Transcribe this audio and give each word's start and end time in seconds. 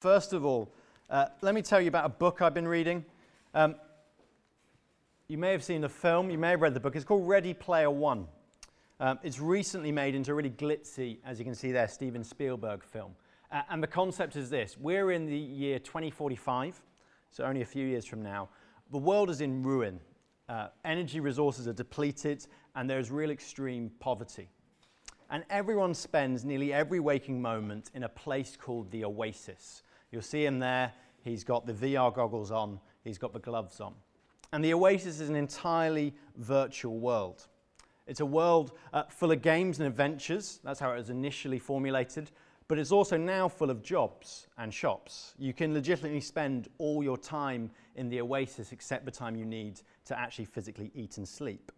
First 0.00 0.32
of 0.32 0.46
all, 0.46 0.72
uh, 1.10 1.26
let 1.42 1.54
me 1.54 1.60
tell 1.60 1.78
you 1.78 1.88
about 1.88 2.06
a 2.06 2.08
book 2.08 2.40
I've 2.40 2.54
been 2.54 2.66
reading. 2.66 3.04
Um, 3.52 3.74
you 5.28 5.36
may 5.36 5.52
have 5.52 5.62
seen 5.62 5.82
the 5.82 5.90
film, 5.90 6.30
you 6.30 6.38
may 6.38 6.50
have 6.50 6.62
read 6.62 6.72
the 6.72 6.80
book. 6.80 6.96
It's 6.96 7.04
called 7.04 7.28
Ready 7.28 7.52
Player 7.52 7.90
One. 7.90 8.26
Um, 8.98 9.18
it's 9.22 9.40
recently 9.40 9.92
made 9.92 10.14
into 10.14 10.32
a 10.32 10.34
really 10.34 10.52
glitzy, 10.52 11.18
as 11.22 11.38
you 11.38 11.44
can 11.44 11.54
see 11.54 11.70
there, 11.70 11.86
Steven 11.86 12.24
Spielberg 12.24 12.82
film. 12.82 13.14
Uh, 13.52 13.60
and 13.68 13.82
the 13.82 13.86
concept 13.86 14.36
is 14.36 14.48
this 14.48 14.78
we're 14.78 15.12
in 15.12 15.26
the 15.26 15.36
year 15.36 15.78
2045, 15.78 16.80
so 17.30 17.44
only 17.44 17.60
a 17.60 17.66
few 17.66 17.86
years 17.86 18.06
from 18.06 18.22
now. 18.22 18.48
The 18.92 18.98
world 18.98 19.28
is 19.28 19.42
in 19.42 19.62
ruin. 19.62 20.00
Uh, 20.48 20.68
energy 20.86 21.20
resources 21.20 21.68
are 21.68 21.74
depleted, 21.74 22.46
and 22.74 22.88
there's 22.88 23.10
real 23.10 23.30
extreme 23.30 23.90
poverty. 24.00 24.48
And 25.28 25.44
everyone 25.50 25.92
spends 25.92 26.42
nearly 26.42 26.72
every 26.72 27.00
waking 27.00 27.42
moment 27.42 27.90
in 27.94 28.04
a 28.04 28.08
place 28.08 28.56
called 28.58 28.90
the 28.90 29.04
Oasis. 29.04 29.82
You'll 30.12 30.22
see 30.22 30.44
him 30.44 30.58
there. 30.58 30.92
He's 31.22 31.44
got 31.44 31.66
the 31.66 31.72
VR 31.72 32.14
goggles 32.14 32.50
on, 32.50 32.80
he's 33.04 33.18
got 33.18 33.32
the 33.32 33.38
gloves 33.38 33.80
on. 33.80 33.94
And 34.52 34.64
the 34.64 34.74
Oasis 34.74 35.20
is 35.20 35.28
an 35.28 35.36
entirely 35.36 36.14
virtual 36.36 36.98
world. 36.98 37.46
It's 38.06 38.20
a 38.20 38.26
world 38.26 38.72
uh, 38.92 39.04
full 39.04 39.30
of 39.30 39.42
games 39.42 39.78
and 39.78 39.86
adventures. 39.86 40.60
That's 40.64 40.80
how 40.80 40.92
it 40.92 40.96
was 40.96 41.10
initially 41.10 41.60
formulated. 41.60 42.30
But 42.66 42.78
it's 42.78 42.92
also 42.92 43.16
now 43.16 43.48
full 43.48 43.70
of 43.70 43.82
jobs 43.82 44.48
and 44.58 44.72
shops. 44.72 45.34
You 45.38 45.52
can 45.52 45.74
legitimately 45.74 46.20
spend 46.20 46.68
all 46.78 47.02
your 47.02 47.18
time 47.18 47.70
in 47.96 48.08
the 48.08 48.20
Oasis 48.20 48.72
except 48.72 49.04
the 49.04 49.10
time 49.10 49.36
you 49.36 49.44
need 49.44 49.80
to 50.06 50.18
actually 50.18 50.44
physically 50.46 50.90
eat 50.94 51.18
and 51.18 51.28
sleep. 51.28 51.70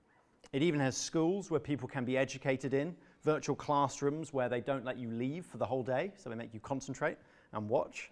It 0.53 0.63
even 0.63 0.81
has 0.81 0.97
schools 0.97 1.51
where 1.51 1.61
people 1.61 1.89
can 1.89 2.05
be 2.05 2.17
educated 2.17 2.75
in, 2.75 2.95
virtual 3.23 3.57
classrooms 3.57 4.33
where 4.33 4.49
they 4.49 4.61
don't 4.61 4.85
let 4.85 4.99
you 4.99 5.11
leave 5.11 5.47
for 5.47 5.57
the 5.57 5.65
whole 5.65 5.83
day, 5.83 6.13
so 6.17 6.29
they 6.29 6.37
make 6.37 6.53
you 6.53 6.61
concentrate 6.61 7.17
and 7.53 7.69
watch. 7.69 8.11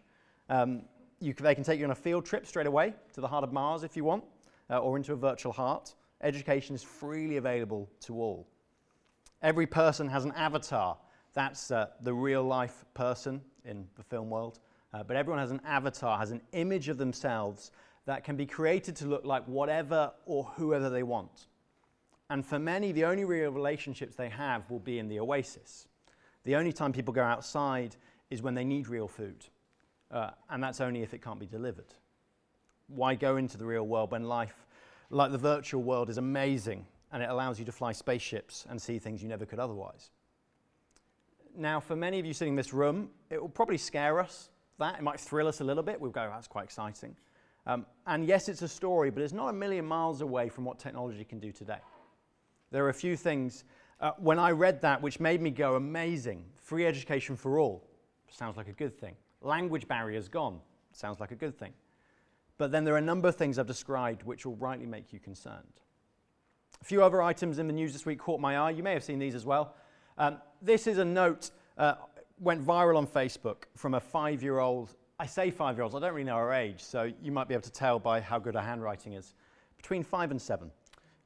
Um, 0.51 0.83
you 1.21 1.33
they 1.33 1.55
can 1.55 1.65
take 1.65 1.79
you 1.79 1.85
on 1.85 1.93
a 1.93 1.95
field 1.95 2.27
trip 2.27 2.47
straight 2.47 2.67
away 2.67 2.93
to 3.13 3.21
the 3.21 3.29
heart 3.29 3.45
of 3.45 3.53
Mars 3.53 3.85
if 3.85 3.97
you 3.97 4.05
want, 4.05 4.25
uh, 4.69 4.79
or 4.79 4.97
into 4.97 5.13
a 5.13 5.17
virtual 5.17 5.53
heart. 5.53 5.95
Education 6.23 6.75
is 6.75 6.83
freely 6.83 7.37
available 7.37 7.89
to 8.01 8.21
all. 8.21 8.47
Every 9.43 9.67
person 9.67 10.09
has 10.09 10.25
an 10.25 10.33
avatar. 10.33 10.99
That's 11.33 11.71
uh, 11.71 11.87
the 12.03 12.13
real 12.13 12.43
life 12.43 12.85
person 12.95 13.41
in 13.65 13.87
the 13.97 14.03
film 14.03 14.29
world. 14.29 14.59
Uh, 14.93 15.05
but 15.05 15.17
everyone 15.17 15.39
has 15.39 15.53
an 15.53 15.61
avatar, 15.65 16.19
has 16.19 16.33
an 16.33 16.43
image 16.53 16.89
of 16.89 16.99
themselves 16.99 17.71
that 18.07 18.25
can 18.25 18.37
be 18.37 18.45
created 18.45 18.97
to 18.97 19.07
look 19.07 19.25
like 19.25 19.45
whatever 19.47 20.13
or 20.27 20.45
whoever 20.57 20.91
they 20.91 21.05
want. 21.05 21.47
And 22.29 22.45
for 22.45 22.59
many, 22.59 22.93
the 22.93 23.05
only 23.05 23.25
real 23.25 23.51
relationships 23.51 24.17
they 24.17 24.29
have 24.29 24.69
will 24.69 24.81
be 24.81 24.99
in 24.99 25.09
the 25.09 25.21
oasis. 25.21 25.87
The 26.45 26.57
only 26.57 26.73
time 26.73 26.93
people 26.93 27.15
go 27.15 27.23
outside 27.23 27.97
is 28.31 28.43
when 28.43 28.55
they 28.55 28.65
need 28.65 28.89
real 28.89 29.09
food. 29.09 29.47
Uh, 30.11 30.31
and 30.49 30.63
that's 30.63 30.81
only 30.81 31.03
if 31.03 31.15
it 31.15 31.23
can't 31.23 31.39
be 31.39 31.47
delivered. 31.47 31.95
Why 32.89 33.15
go 33.15 33.37
into 33.37 33.57
the 33.57 33.65
real 33.65 33.87
world 33.87 34.11
when 34.11 34.25
life, 34.25 34.67
like 35.11 35.31
the 35.31 35.39
virtual 35.39 35.83
world, 35.83 36.11
is 36.11 36.19
amazing 36.19 36.87
and 37.13 37.23
it 37.23 37.31
allows 37.31 37.59
you 37.59 37.65
to 37.65 37.73
fly 37.73 37.93
spaceships 37.93 38.67
and 38.69 38.81
see 38.81 38.99
things 38.99 39.23
you 39.23 39.29
never 39.29 39.47
could 39.47 39.59
otherwise? 39.59 40.11
Now, 41.57 41.81
for 41.81 41.97
many 41.97 42.19
of 42.19 42.27
you 42.27 42.33
sitting 42.33 42.53
in 42.53 42.57
this 42.57 42.73
room, 42.73 43.11
it 43.29 43.41
will 43.41 43.49
probably 43.49 43.79
scare 43.79 44.21
us. 44.21 44.51
That 44.79 44.97
it 44.99 45.03
might 45.03 45.21
thrill 45.21 45.47
us 45.47 45.61
a 45.61 45.65
little 45.65 45.83
bit. 45.83 46.01
We'll 46.01 46.11
go, 46.11 46.29
that's 46.33 46.49
quite 46.49 46.65
exciting. 46.65 47.15
Um, 47.67 47.85
and 48.07 48.25
yes, 48.25 48.49
it's 48.49 48.63
a 48.63 48.69
story, 48.69 49.11
but 49.11 49.23
it's 49.23 49.33
not 49.33 49.49
a 49.49 49.53
million 49.53 49.85
miles 49.85 50.23
away 50.23 50.49
from 50.49 50.65
what 50.65 50.79
technology 50.79 51.25
can 51.25 51.39
do 51.39 51.53
today. 51.53 51.79
There 52.71 52.85
are 52.85 52.89
a 52.89 52.95
few 52.95 53.17
things 53.17 53.65
uh, 54.01 54.13
when 54.19 54.39
I 54.39 54.53
read 54.53 54.81
that 54.81 55.03
which 55.03 55.21
made 55.21 55.43
me 55.43 55.51
go, 55.51 55.75
amazing. 55.75 56.45
Free 56.57 56.87
education 56.87 57.37
for 57.37 57.59
all. 57.59 57.87
Sounds 58.31 58.57
like 58.57 58.69
a 58.69 58.73
good 58.73 58.99
thing. 58.99 59.15
Language 59.43 59.89
barriers 59.89 60.29
gone. 60.29 60.61
Sounds 60.93 61.21
like 61.21 61.31
a 61.31 61.37
good 61.37 61.59
thing. 61.59 61.73
But 62.59 62.71
then 62.71 62.85
there 62.85 62.95
are 62.95 62.99
a 62.99 63.03
number 63.03 63.29
of 63.29 63.37
things 63.37 63.59
I've 63.59 63.67
described 63.67 64.23
which 64.23 64.45
will 64.45 64.57
rightly 64.57 64.87
make 64.87 65.13
you 65.13 65.19
concerned. 65.19 65.81
A 66.83 66.85
few 66.85 67.03
other 67.03 67.23
items 67.23 67.59
in 67.59 67.67
the 67.67 67.73
news 67.73 67.93
this 67.93 68.05
week 68.05 68.19
caught 68.19 68.41
my 68.41 68.59
eye. 68.59 68.71
You 68.71 68.83
may 68.83 68.93
have 68.93 69.05
seen 69.05 69.19
these 69.19 69.35
as 69.35 69.47
well. 69.47 69.75
Um, 70.19 70.39
this 70.61 70.87
is 70.87 70.99
a 70.99 71.05
note, 71.05 71.51
uh, 71.79 71.95
went 72.39 72.65
viral 72.65 72.97
on 72.97 73.07
Facebook 73.07 73.65
from 73.77 73.95
a 73.95 74.01
five 74.01 74.43
year 74.43 74.59
old. 74.59 74.95
I 75.19 75.27
say 75.27 75.51
five 75.51 75.77
year 75.77 75.85
olds, 75.85 75.95
I 75.95 76.01
don't 76.01 76.13
really 76.13 76.25
know 76.25 76.37
her 76.37 76.53
age, 76.53 76.83
so 76.83 77.11
you 77.23 77.33
might 77.33 77.49
be 77.49 77.55
able 77.55 77.63
to 77.63 77.73
tell 77.73 77.99
by 77.99 78.21
how 78.21 78.39
good 78.39 78.55
her 78.55 78.61
handwriting 78.61 79.15
is. 79.15 79.35
Between 79.77 80.03
five 80.03 80.31
and 80.31 80.41
seven. 80.41 80.71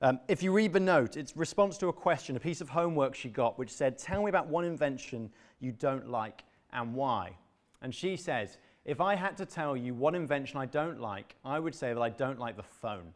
Um, 0.03 0.21
if 0.29 0.43
you 0.43 0.53
read 0.53 0.73
the 0.73 0.81
note, 0.81 1.17
it's 1.17 1.37
response 1.37 1.79
to 1.79 1.89
a 1.89 1.93
question, 1.93 2.37
a 2.37 2.41
piece 2.41 2.61
of 2.61 2.69
homework 2.69 3.15
she 3.15 3.29
got, 3.29 3.59
which 3.59 3.71
said, 3.71 3.99
Tell 3.99 4.23
me 4.23 4.29
about 4.29 4.49
one 4.49 4.65
invention 4.65 5.31
you 5.61 5.73
don't 5.73 6.09
like 6.09 6.45
and 6.73 6.95
why. 6.95 7.37
And 7.85 7.95
she 7.95 8.17
says, 8.17 8.57
If 8.87 9.03
I 9.03 9.15
had 9.15 9.37
to 9.37 9.45
tell 9.45 9.77
you 9.77 9.93
one 9.93 10.15
invention 10.15 10.59
I 10.59 10.65
don't 10.65 11.01
like, 11.01 11.37
I 11.45 11.59
would 11.59 11.75
say 11.75 11.93
that 11.93 12.01
I 12.01 12.09
don't 12.09 12.39
like 12.41 12.57
the 12.57 12.63
phone. 12.63 13.13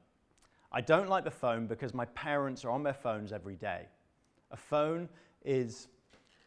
I 0.70 0.82
don't 0.82 1.08
like 1.08 1.24
the 1.24 1.30
phone 1.30 1.66
because 1.66 1.94
my 1.94 2.04
parents 2.04 2.66
are 2.66 2.70
on 2.70 2.82
their 2.82 2.92
phones 2.92 3.32
every 3.32 3.56
day. 3.56 3.86
A 4.50 4.58
phone 4.58 5.08
is, 5.42 5.88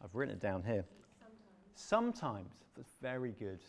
I've 0.04 0.14
written 0.14 0.36
it 0.36 0.40
down 0.40 0.62
here. 0.62 0.86
Sometimes. 1.18 1.74
Sometimes. 1.74 2.54
That's 2.78 2.94
very 3.02 3.32
good. 3.40 3.60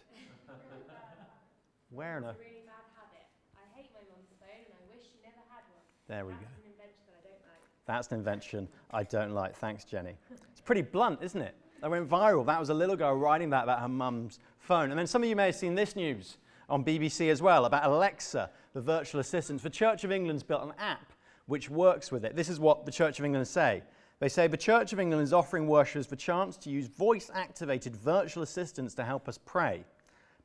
Where 1.88 2.18
on 2.18 2.24
earth? 2.24 2.36
really 2.38 2.64
bad 2.66 2.84
habit. 2.94 3.24
I 3.56 3.64
hate 3.74 3.88
my 3.94 4.00
mum's 4.12 4.28
phone 4.38 4.50
and 4.50 4.74
I 4.74 4.94
wish 4.94 5.02
she 5.02 5.16
never 5.22 5.40
had 5.48 5.64
one. 5.72 5.80
There 6.08 6.26
we 6.26 6.32
That's 6.32 6.44
go. 6.44 6.48
an 6.60 6.72
invention 6.72 7.04
that 7.08 7.16
I 7.16 7.28
don't 7.28 7.40
like. 7.48 7.86
That's 7.86 8.08
an 8.08 8.18
invention 8.18 8.68
I 8.90 9.02
don't 9.02 9.32
like. 9.32 9.56
Thanks, 9.56 9.84
Jenny. 9.84 10.14
It's 10.30 10.60
pretty 10.60 10.82
blunt, 10.82 11.20
isn't 11.22 11.40
it? 11.40 11.54
That 11.82 11.90
went 11.90 12.08
viral. 12.08 12.46
That 12.46 12.60
was 12.60 12.70
a 12.70 12.74
little 12.74 12.94
girl 12.94 13.14
writing 13.14 13.50
that 13.50 13.64
about 13.64 13.80
her 13.80 13.88
mum's 13.88 14.38
phone. 14.58 14.90
And 14.90 14.98
then 14.98 15.06
some 15.08 15.24
of 15.24 15.28
you 15.28 15.34
may 15.34 15.46
have 15.46 15.56
seen 15.56 15.74
this 15.74 15.96
news 15.96 16.38
on 16.70 16.84
BBC 16.84 17.28
as 17.28 17.42
well 17.42 17.64
about 17.64 17.84
Alexa, 17.84 18.50
the 18.72 18.80
virtual 18.80 19.20
assistant. 19.20 19.60
The 19.60 19.68
Church 19.68 20.04
of 20.04 20.12
England's 20.12 20.44
built 20.44 20.62
an 20.62 20.74
app 20.78 21.12
which 21.46 21.68
works 21.68 22.12
with 22.12 22.24
it. 22.24 22.36
This 22.36 22.48
is 22.48 22.60
what 22.60 22.86
the 22.86 22.92
Church 22.92 23.18
of 23.18 23.24
England 23.24 23.48
say. 23.48 23.82
They 24.20 24.28
say 24.28 24.46
the 24.46 24.56
Church 24.56 24.92
of 24.92 25.00
England 25.00 25.24
is 25.24 25.32
offering 25.32 25.66
worshippers 25.66 26.06
the 26.06 26.14
chance 26.14 26.56
to 26.58 26.70
use 26.70 26.86
voice 26.86 27.32
activated 27.34 27.96
virtual 27.96 28.44
assistants 28.44 28.94
to 28.94 29.04
help 29.04 29.28
us 29.28 29.40
pray. 29.44 29.84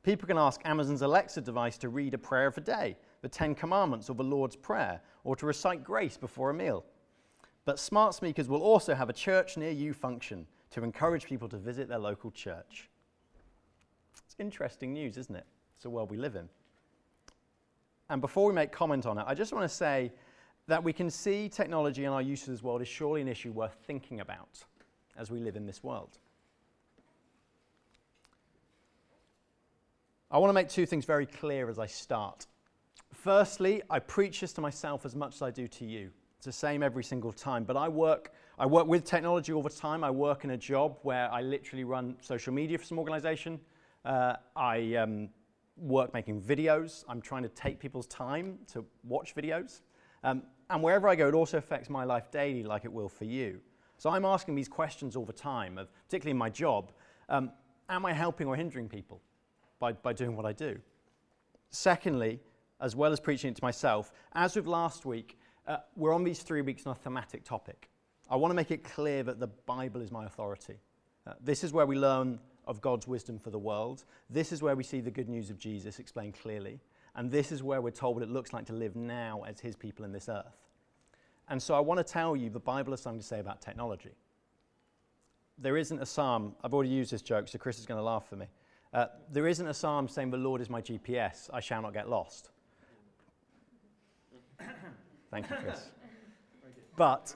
People 0.02 0.26
can 0.26 0.38
ask 0.38 0.60
Amazon's 0.64 1.02
Alexa 1.02 1.40
device 1.42 1.78
to 1.78 1.88
read 1.88 2.14
a 2.14 2.18
prayer 2.18 2.48
of 2.48 2.56
the 2.56 2.60
day, 2.60 2.96
the 3.22 3.28
Ten 3.28 3.54
Commandments, 3.54 4.10
or 4.10 4.16
the 4.16 4.24
Lord's 4.24 4.56
Prayer, 4.56 5.00
or 5.22 5.36
to 5.36 5.46
recite 5.46 5.84
grace 5.84 6.16
before 6.16 6.50
a 6.50 6.54
meal. 6.54 6.84
But 7.64 7.78
smart 7.78 8.14
speakers 8.14 8.48
will 8.48 8.62
also 8.62 8.96
have 8.96 9.08
a 9.08 9.12
church 9.12 9.56
near 9.56 9.70
you 9.70 9.92
function 9.92 10.48
to 10.70 10.84
encourage 10.84 11.24
people 11.24 11.48
to 11.48 11.56
visit 11.56 11.88
their 11.88 11.98
local 11.98 12.30
church. 12.30 12.88
It's 14.24 14.36
interesting 14.38 14.92
news, 14.92 15.16
isn't 15.16 15.34
it? 15.34 15.46
It's 15.74 15.84
the 15.84 15.90
world 15.90 16.10
we 16.10 16.16
live 16.16 16.36
in. 16.36 16.48
And 18.10 18.20
before 18.20 18.46
we 18.46 18.52
make 18.52 18.72
comment 18.72 19.06
on 19.06 19.18
it, 19.18 19.24
I 19.26 19.34
just 19.34 19.52
want 19.52 19.68
to 19.68 19.74
say 19.74 20.12
that 20.66 20.82
we 20.82 20.92
can 20.92 21.10
see 21.10 21.48
technology 21.48 22.04
and 22.04 22.14
our 22.14 22.22
use 22.22 22.42
of 22.42 22.52
this 22.52 22.62
world 22.62 22.82
is 22.82 22.88
surely 22.88 23.20
an 23.20 23.28
issue 23.28 23.52
worth 23.52 23.76
thinking 23.86 24.20
about 24.20 24.64
as 25.16 25.30
we 25.30 25.40
live 25.40 25.56
in 25.56 25.66
this 25.66 25.82
world. 25.82 26.18
I 30.30 30.38
want 30.38 30.50
to 30.50 30.54
make 30.54 30.68
two 30.68 30.84
things 30.84 31.06
very 31.06 31.24
clear 31.24 31.70
as 31.70 31.78
I 31.78 31.86
start. 31.86 32.46
Firstly, 33.14 33.82
I 33.88 33.98
preach 33.98 34.40
this 34.40 34.52
to 34.54 34.60
myself 34.60 35.06
as 35.06 35.16
much 35.16 35.36
as 35.36 35.42
I 35.42 35.50
do 35.50 35.66
to 35.68 35.86
you. 35.86 36.10
It's 36.36 36.46
the 36.46 36.52
same 36.52 36.82
every 36.82 37.02
single 37.02 37.32
time. 37.32 37.64
But 37.64 37.76
I 37.76 37.88
work, 37.88 38.32
I 38.60 38.66
work 38.66 38.88
with 38.88 39.04
technology 39.04 39.52
all 39.52 39.62
the 39.62 39.70
time. 39.70 40.02
I 40.02 40.10
work 40.10 40.42
in 40.42 40.50
a 40.50 40.56
job 40.56 40.98
where 41.02 41.30
I 41.30 41.42
literally 41.42 41.84
run 41.84 42.16
social 42.20 42.52
media 42.52 42.76
for 42.76 42.84
some 42.84 42.98
organization. 42.98 43.60
Uh, 44.04 44.34
I 44.56 44.96
um, 44.96 45.28
work 45.76 46.12
making 46.12 46.42
videos. 46.42 47.04
I'm 47.08 47.20
trying 47.20 47.44
to 47.44 47.48
take 47.50 47.78
people's 47.78 48.08
time 48.08 48.58
to 48.72 48.84
watch 49.04 49.36
videos. 49.36 49.82
Um, 50.24 50.42
and 50.70 50.82
wherever 50.82 51.08
I 51.08 51.14
go, 51.14 51.28
it 51.28 51.34
also 51.34 51.56
affects 51.56 51.88
my 51.88 52.02
life 52.02 52.32
daily, 52.32 52.64
like 52.64 52.84
it 52.84 52.92
will 52.92 53.08
for 53.08 53.26
you. 53.26 53.60
So 53.96 54.10
I'm 54.10 54.24
asking 54.24 54.56
these 54.56 54.68
questions 54.68 55.14
all 55.14 55.24
the 55.24 55.32
time, 55.32 55.78
of, 55.78 55.88
particularly 56.06 56.32
in 56.32 56.38
my 56.38 56.50
job. 56.50 56.90
Um, 57.28 57.52
am 57.88 58.04
I 58.04 58.12
helping 58.12 58.48
or 58.48 58.56
hindering 58.56 58.88
people 58.88 59.20
by, 59.78 59.92
by 59.92 60.12
doing 60.12 60.34
what 60.34 60.46
I 60.46 60.52
do? 60.52 60.80
Secondly, 61.70 62.40
as 62.80 62.96
well 62.96 63.12
as 63.12 63.20
preaching 63.20 63.52
it 63.52 63.56
to 63.56 63.62
myself, 63.62 64.10
as 64.32 64.56
with 64.56 64.66
last 64.66 65.06
week, 65.06 65.38
uh, 65.68 65.76
we're 65.94 66.12
on 66.12 66.24
these 66.24 66.42
three 66.42 66.62
weeks 66.62 66.86
on 66.86 66.92
a 66.92 66.96
thematic 66.96 67.44
topic. 67.44 67.88
I 68.30 68.36
want 68.36 68.50
to 68.50 68.54
make 68.54 68.70
it 68.70 68.84
clear 68.84 69.22
that 69.22 69.40
the 69.40 69.46
Bible 69.46 70.00
is 70.00 70.10
my 70.10 70.26
authority. 70.26 70.74
Uh, 71.26 71.34
this 71.40 71.64
is 71.64 71.72
where 71.72 71.86
we 71.86 71.96
learn 71.96 72.38
of 72.66 72.80
God's 72.80 73.08
wisdom 73.08 73.38
for 73.38 73.50
the 73.50 73.58
world. 73.58 74.04
This 74.28 74.52
is 74.52 74.62
where 74.62 74.76
we 74.76 74.84
see 74.84 75.00
the 75.00 75.10
good 75.10 75.28
news 75.28 75.50
of 75.50 75.58
Jesus 75.58 75.98
explained 75.98 76.34
clearly. 76.34 76.80
And 77.14 77.30
this 77.30 77.50
is 77.50 77.62
where 77.62 77.80
we're 77.80 77.90
told 77.90 78.16
what 78.16 78.22
it 78.22 78.30
looks 78.30 78.52
like 78.52 78.66
to 78.66 78.74
live 78.74 78.94
now 78.94 79.42
as 79.46 79.58
His 79.58 79.74
people 79.74 80.04
in 80.04 80.12
this 80.12 80.28
earth. 80.28 80.66
And 81.48 81.60
so 81.62 81.74
I 81.74 81.80
want 81.80 81.98
to 81.98 82.04
tell 82.04 82.36
you 82.36 82.50
the 82.50 82.60
Bible 82.60 82.92
has 82.92 83.00
something 83.00 83.20
to 83.20 83.26
say 83.26 83.40
about 83.40 83.62
technology. 83.62 84.12
There 85.56 85.76
isn't 85.76 86.00
a 86.00 86.06
psalm, 86.06 86.54
I've 86.62 86.74
already 86.74 86.90
used 86.90 87.10
this 87.10 87.22
joke, 87.22 87.48
so 87.48 87.58
Chris 87.58 87.78
is 87.78 87.86
going 87.86 87.98
to 87.98 88.04
laugh 88.04 88.28
for 88.28 88.36
me. 88.36 88.46
Uh, 88.92 89.06
there 89.32 89.48
isn't 89.48 89.66
a 89.66 89.74
psalm 89.74 90.06
saying, 90.08 90.30
The 90.30 90.36
Lord 90.36 90.60
is 90.60 90.70
my 90.70 90.80
GPS, 90.80 91.50
I 91.52 91.60
shall 91.60 91.82
not 91.82 91.94
get 91.94 92.08
lost. 92.08 92.50
Thank 95.30 95.50
you, 95.50 95.56
Chris. 95.56 95.88
But, 96.96 97.34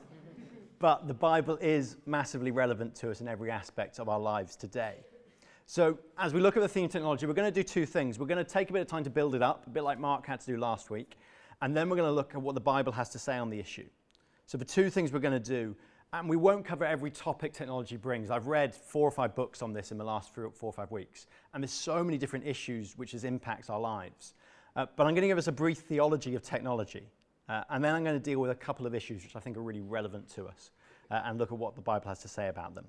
but 0.83 1.07
the 1.07 1.15
Bible 1.15 1.57
is 1.61 1.97
massively 2.07 2.51
relevant 2.51 2.93
to 2.97 3.09
us 3.09 3.21
in 3.21 3.29
every 3.29 3.53
aspect 3.53 4.01
of 4.01 4.09
our 4.09 4.19
lives 4.19 4.57
today. 4.57 4.97
So, 5.67 5.97
as 6.19 6.35
we 6.35 6.41
look 6.41 6.57
at 6.57 6.61
the 6.61 6.69
theme 6.69 6.89
technology, 6.89 7.25
we're 7.25 7.35
going 7.35 7.51
to 7.51 7.55
do 7.55 7.63
two 7.63 7.87
things. 7.87 8.19
We're 8.19 8.27
going 8.27 8.45
to 8.45 8.51
take 8.53 8.69
a 8.69 8.73
bit 8.73 8.83
of 8.83 8.89
time 8.89 9.05
to 9.05 9.11
build 9.11 9.37
it 9.37 9.43
up, 9.43 9.65
a 9.65 9.71
bit 9.71 9.85
like 9.85 10.01
Mark 10.01 10.27
had 10.27 10.41
to 10.41 10.47
do 10.47 10.57
last 10.57 10.91
week, 10.91 11.17
and 11.61 11.77
then 11.77 11.89
we're 11.89 11.95
going 11.95 12.09
to 12.09 12.13
look 12.13 12.35
at 12.35 12.43
what 12.43 12.57
the 12.57 12.61
Bible 12.61 12.93
has 12.95 13.11
to 13.11 13.21
say 13.21 13.39
on 13.39 13.49
the 13.49 13.61
issue. 13.61 13.87
So, 14.47 14.59
the 14.59 14.65
two 14.65 14.91
things 14.91 15.13
we're 15.13 15.21
going 15.21 15.41
to 15.41 15.49
do, 15.49 15.77
and 16.13 16.29
we 16.29 16.37
won't 16.37 16.65
cover 16.65 16.85
every 16.85 17.13
topic 17.13 17.53
technology 17.53 17.97
brings. 17.97 18.29
I've 18.29 18.49
read 18.49 18.75
four 18.75 19.07
or 19.07 19.13
five 19.13 19.37
books 19.37 19.63
on 19.63 19.73
this 19.73 19.93
in 19.93 19.99
the 19.99 20.05
last 20.05 20.35
four 20.35 20.51
or 20.61 20.73
five 20.73 20.91
weeks, 20.91 21.29
and 21.55 21.63
there's 21.63 21.71
so 21.71 22.03
many 22.03 22.19
different 22.19 22.45
issues 22.45 22.99
which 22.99 23.13
has 23.13 23.23
impacts 23.23 23.71
our 23.71 23.79
lives. 23.79 24.35
Uh, 24.75 24.87
but 24.97 25.07
I'm 25.07 25.15
going 25.15 25.23
to 25.23 25.29
give 25.29 25.39
us 25.39 25.47
a 25.47 25.53
brief 25.53 25.79
theology 25.79 26.35
of 26.35 26.43
technology, 26.43 27.07
uh, 27.49 27.65
and 27.71 27.85
then 27.85 27.95
I'm 27.95 28.05
going 28.05 28.17
to 28.17 28.25
deal 28.25 28.41
with 28.41 28.51
a 28.51 28.55
couple 28.55 28.87
of 28.87 28.95
issues 28.95 29.23
which 29.23 29.37
I 29.37 29.41
think 29.41 29.57
are 29.57 29.63
really 29.63 29.81
relevant 29.81 30.29
to 30.35 30.47
us, 30.47 30.71
uh, 31.11 31.23
and 31.25 31.39
look 31.39 31.53
at 31.53 31.59
what 31.59 31.75
the 31.75 31.81
Bible 31.81 32.09
has 32.09 32.21
to 32.21 32.29
say 32.29 32.49
about 32.49 32.75
them. 32.75 32.87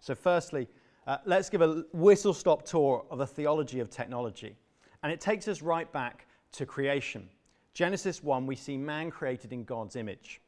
So, 0.00 0.14
firstly, 0.14 0.68
uh, 1.06 1.18
let's 1.26 1.50
give 1.50 1.62
a 1.62 1.84
whistle 1.92 2.32
stop 2.32 2.64
tour 2.64 3.04
of 3.10 3.18
the 3.18 3.26
theology 3.26 3.80
of 3.80 3.90
technology. 3.90 4.56
And 5.02 5.12
it 5.12 5.20
takes 5.20 5.48
us 5.48 5.62
right 5.62 5.90
back 5.92 6.26
to 6.52 6.66
creation. 6.66 7.28
Genesis 7.74 8.22
1, 8.22 8.46
we 8.46 8.54
see 8.54 8.76
man 8.76 9.10
created 9.10 9.52
in 9.52 9.64
God's 9.64 9.96
image. 9.96 10.40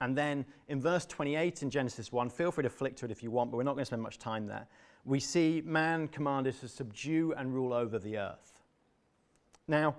And 0.00 0.16
then 0.16 0.44
in 0.68 0.80
verse 0.80 1.04
28 1.06 1.62
in 1.62 1.70
Genesis 1.70 2.12
1, 2.12 2.30
feel 2.30 2.52
free 2.52 2.62
to 2.62 2.70
flick 2.70 2.96
to 2.96 3.04
it 3.04 3.10
if 3.10 3.22
you 3.22 3.30
want, 3.30 3.50
but 3.50 3.56
we're 3.56 3.64
not 3.64 3.74
going 3.74 3.82
to 3.82 3.86
spend 3.86 4.02
much 4.02 4.18
time 4.18 4.46
there. 4.46 4.66
We 5.04 5.20
see 5.20 5.62
man 5.64 6.08
commanded 6.08 6.58
to 6.60 6.68
subdue 6.68 7.34
and 7.36 7.52
rule 7.52 7.72
over 7.72 7.98
the 7.98 8.18
earth. 8.18 8.62
Now, 9.66 9.96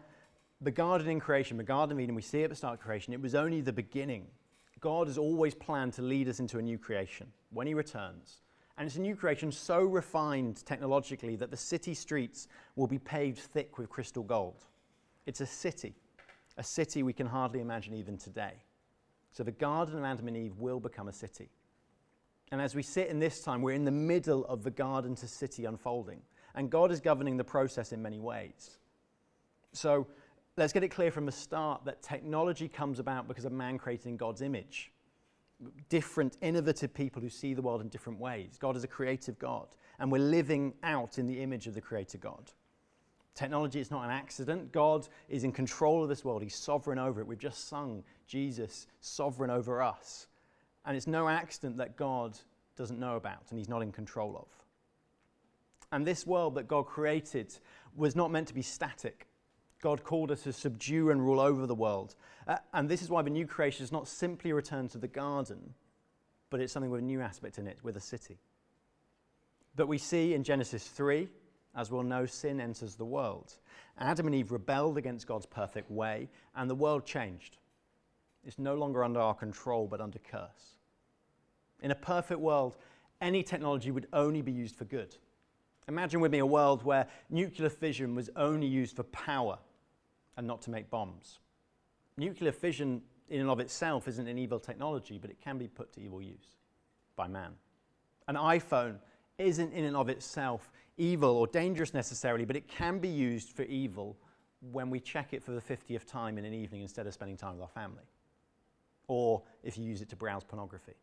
the 0.61 0.71
garden 0.71 1.07
in 1.09 1.19
creation, 1.19 1.57
the 1.57 1.63
Garden 1.63 1.97
of 1.97 2.01
Eden, 2.01 2.15
we 2.15 2.21
see 2.21 2.44
at 2.44 2.50
the 2.50 2.56
start 2.56 2.73
of 2.75 2.79
creation, 2.79 3.13
it 3.13 3.21
was 3.21 3.35
only 3.35 3.61
the 3.61 3.73
beginning. 3.73 4.27
God 4.81 5.07
has 5.07 5.17
always 5.17 5.56
planned 5.56 5.94
to 5.94 6.01
lead 6.01 6.27
us 6.27 6.39
into 6.39 6.57
a 6.57 6.61
new 6.61 6.77
creation 6.77 7.27
when 7.51 7.67
He 7.67 7.73
returns. 7.73 8.41
And 8.77 8.85
it's 8.85 8.95
a 8.95 9.01
new 9.01 9.15
creation 9.15 9.51
so 9.51 9.81
refined 9.81 10.65
technologically 10.65 11.35
that 11.38 11.51
the 11.51 11.57
city 11.57 11.94
streets 11.94 12.47
will 12.75 12.88
be 12.88 13.00
paved 13.00 13.39
thick 13.39 13.77
with 13.77 13.89
crystal 13.89 14.23
gold. 14.23 14.65
It's 15.25 15.41
a 15.41 15.45
city, 15.45 15.95
a 16.57 16.63
city 16.63 17.03
we 17.03 17.13
can 17.13 17.27
hardly 17.27 17.59
imagine 17.59 17.94
even 17.94 18.17
today. 18.17 18.53
So 19.31 19.44
the 19.44 19.51
Garden 19.51 19.97
of 19.97 20.03
Adam 20.03 20.27
and 20.27 20.38
Eve 20.38 20.57
will 20.57 20.79
become 20.79 21.07
a 21.07 21.13
city. 21.13 21.50
And 22.51 22.61
as 22.61 22.73
we 22.73 22.81
sit 22.81 23.09
in 23.09 23.19
this 23.19 23.41
time, 23.41 23.61
we're 23.61 23.73
in 23.73 23.85
the 23.85 23.91
middle 23.91 24.45
of 24.45 24.63
the 24.63 24.71
garden 24.71 25.13
to 25.15 25.27
city 25.27 25.65
unfolding. 25.65 26.21
And 26.56 26.69
God 26.69 26.91
is 26.91 27.00
governing 27.00 27.38
the 27.38 27.44
process 27.44 27.91
in 27.91 28.01
many 28.01 28.19
ways. 28.19 28.79
So 29.71 30.07
let's 30.59 30.73
get 30.73 30.83
it 30.83 30.89
clear 30.89 31.09
from 31.09 31.25
the 31.25 31.31
start 31.31 31.85
that 31.85 32.01
technology 32.03 32.67
comes 32.67 33.00
about 33.00 33.27
because 33.27 33.45
of 33.45 33.51
man 33.51 33.77
created 33.77 34.07
in 34.07 34.17
God's 34.17 34.41
image 34.41 34.91
different, 35.89 36.38
innovative 36.41 36.94
people 36.94 37.21
who 37.21 37.29
see 37.29 37.53
the 37.53 37.61
world 37.61 37.81
in 37.81 37.89
different 37.89 38.19
ways. 38.19 38.57
God 38.57 38.77
is 38.77 38.83
a 38.83 38.88
creative 38.88 39.38
God, 39.39 39.67
and 40.00 40.11
we're 40.11 40.19
living 40.19 40.73
out 40.83 41.17
in 41.17 41.27
the 41.27 41.41
image 41.41 41.67
of 41.67 41.73
the 41.73 41.81
creator 41.81 42.17
God. 42.17 42.51
Technology 43.35 43.79
is 43.79 43.91
not 43.91 44.03
an 44.03 44.11
accident. 44.11 44.71
God 44.71 45.07
is 45.27 45.44
in 45.44 45.51
control 45.51 46.03
of 46.03 46.09
this 46.09 46.25
world, 46.25 46.41
He's 46.41 46.56
sovereign 46.56 47.00
over 47.00 47.21
it. 47.21 47.27
We've 47.27 47.38
just 47.38 47.67
sung 47.67 48.03
Jesus, 48.27 48.88
sovereign 49.01 49.50
over 49.50 49.81
us. 49.81 50.27
And 50.85 50.95
it's 50.95 51.07
no 51.07 51.27
accident 51.27 51.77
that 51.77 51.95
God 51.95 52.38
doesn't 52.75 53.00
know 53.00 53.15
about 53.15 53.44
and 53.50 53.59
He's 53.59 53.69
not 53.69 53.81
in 53.81 53.91
control 53.91 54.35
of. 54.38 54.47
And 55.91 56.06
this 56.06 56.25
world 56.27 56.56
that 56.56 56.67
God 56.67 56.85
created 56.85 57.53
was 57.95 58.15
not 58.15 58.31
meant 58.31 58.47
to 58.50 58.53
be 58.53 58.61
static. 58.61 59.29
God 59.81 60.04
called 60.04 60.31
us 60.31 60.44
to 60.44 60.54
subdue 60.54 61.10
and 61.10 61.22
rule 61.22 61.40
over 61.40 61.66
the 61.66 61.76
world. 61.76 62.16
Uh, 62.48 62.58
and 62.74 62.90
this 62.90 63.02
is 63.02 63.10
why 63.10 63.22
the 63.22 63.30
new 63.30 63.48
creation 63.48 63.84
is 63.84 63.92
not 63.92 64.08
simply 64.08 64.52
a 64.52 64.56
return 64.56 64.88
to 64.90 64.98
the 64.98 65.08
garden, 65.08 65.74
but 66.50 66.60
it's 66.60 66.74
something 66.74 66.92
with 66.92 67.02
a 67.02 67.06
new 67.06 67.22
aspect 67.22 67.58
in 67.58 67.68
it, 67.68 67.78
with 67.84 67.96
a 67.96 68.02
city. 68.02 68.40
But 69.76 69.88
we 69.88 69.98
see 69.98 70.34
in 70.34 70.44
Genesis 70.44 70.86
3, 70.88 71.30
as 71.76 71.92
we'll 71.92 72.04
know, 72.04 72.26
sin 72.26 72.60
enters 72.60 72.96
the 72.96 73.06
world. 73.06 73.54
Adam 73.98 74.26
and 74.26 74.36
Eve 74.36 74.52
rebelled 74.52 74.98
against 74.98 75.28
God's 75.28 75.46
perfect 75.46 75.90
way, 75.90 76.28
and 76.56 76.70
the 76.70 76.76
world 76.76 77.06
changed. 77.06 77.58
It's 78.44 78.60
no 78.60 78.76
longer 78.76 79.04
under 79.04 79.22
our 79.22 79.34
control, 79.34 79.88
but 79.88 80.02
under 80.02 80.20
curse. 80.20 80.76
In 81.81 81.92
a 81.92 81.96
perfect 81.96 82.42
world, 82.42 82.76
any 83.22 83.44
technology 83.44 83.92
would 83.92 84.08
only 84.12 84.42
be 84.42 84.52
used 84.52 84.76
for 84.76 84.86
good. 84.86 85.16
Imagine 85.88 86.20
with 86.20 86.31
me 86.31 86.40
a 86.40 86.46
world 86.46 86.84
where 86.84 87.08
nuclear 87.30 87.70
fission 87.70 88.16
was 88.16 88.30
only 88.36 88.68
used 88.68 88.96
for 88.96 89.04
power 89.04 89.58
and 90.39 90.47
not 90.47 90.62
to 90.62 90.71
make 90.71 90.89
bombs. 90.89 91.39
Nuclear 92.15 92.53
fission, 92.53 93.01
in 93.27 93.41
and 93.41 93.50
of 93.50 93.59
itself, 93.59 94.07
isn't 94.07 94.25
an 94.25 94.38
evil 94.38 94.57
technology, 94.57 95.19
but 95.21 95.30
it 95.30 95.39
can 95.41 95.57
be 95.57 95.68
put 95.68 95.91
to 95.94 96.01
evil 96.01 96.21
use 96.21 96.56
by 97.18 97.27
man. 97.27 97.51
An 98.30 98.36
iPhone 98.36 99.00
isn't 99.38 99.74
in 99.74 99.83
and 99.83 99.97
of 99.97 100.07
itself 100.07 100.71
evil 100.97 101.36
or 101.36 101.45
dangerous 101.45 101.94
necessarily, 101.94 102.45
but 102.45 102.56
it 102.56 102.69
can 102.69 103.00
be 103.00 103.09
used 103.09 103.50
for 103.50 103.63
evil 103.63 104.18
when 104.71 104.89
we 104.89 105.01
check 105.01 105.33
it 105.33 105.44
for 105.44 105.51
the 105.51 105.62
50th 105.62 106.06
time 106.06 106.38
in 106.38 106.45
an 106.45 106.53
evening 106.53 106.83
instead 106.83 107.06
of 107.06 107.13
spending 107.13 107.35
time 107.35 107.53
with 107.53 107.62
our 107.62 107.68
family. 107.68 108.03
Or 109.09 109.44
if 109.62 109.77
you 109.77 109.83
use 109.83 110.01
it 110.01 110.07
to 110.09 110.15
browse 110.15 110.45
pornography. 110.45 110.95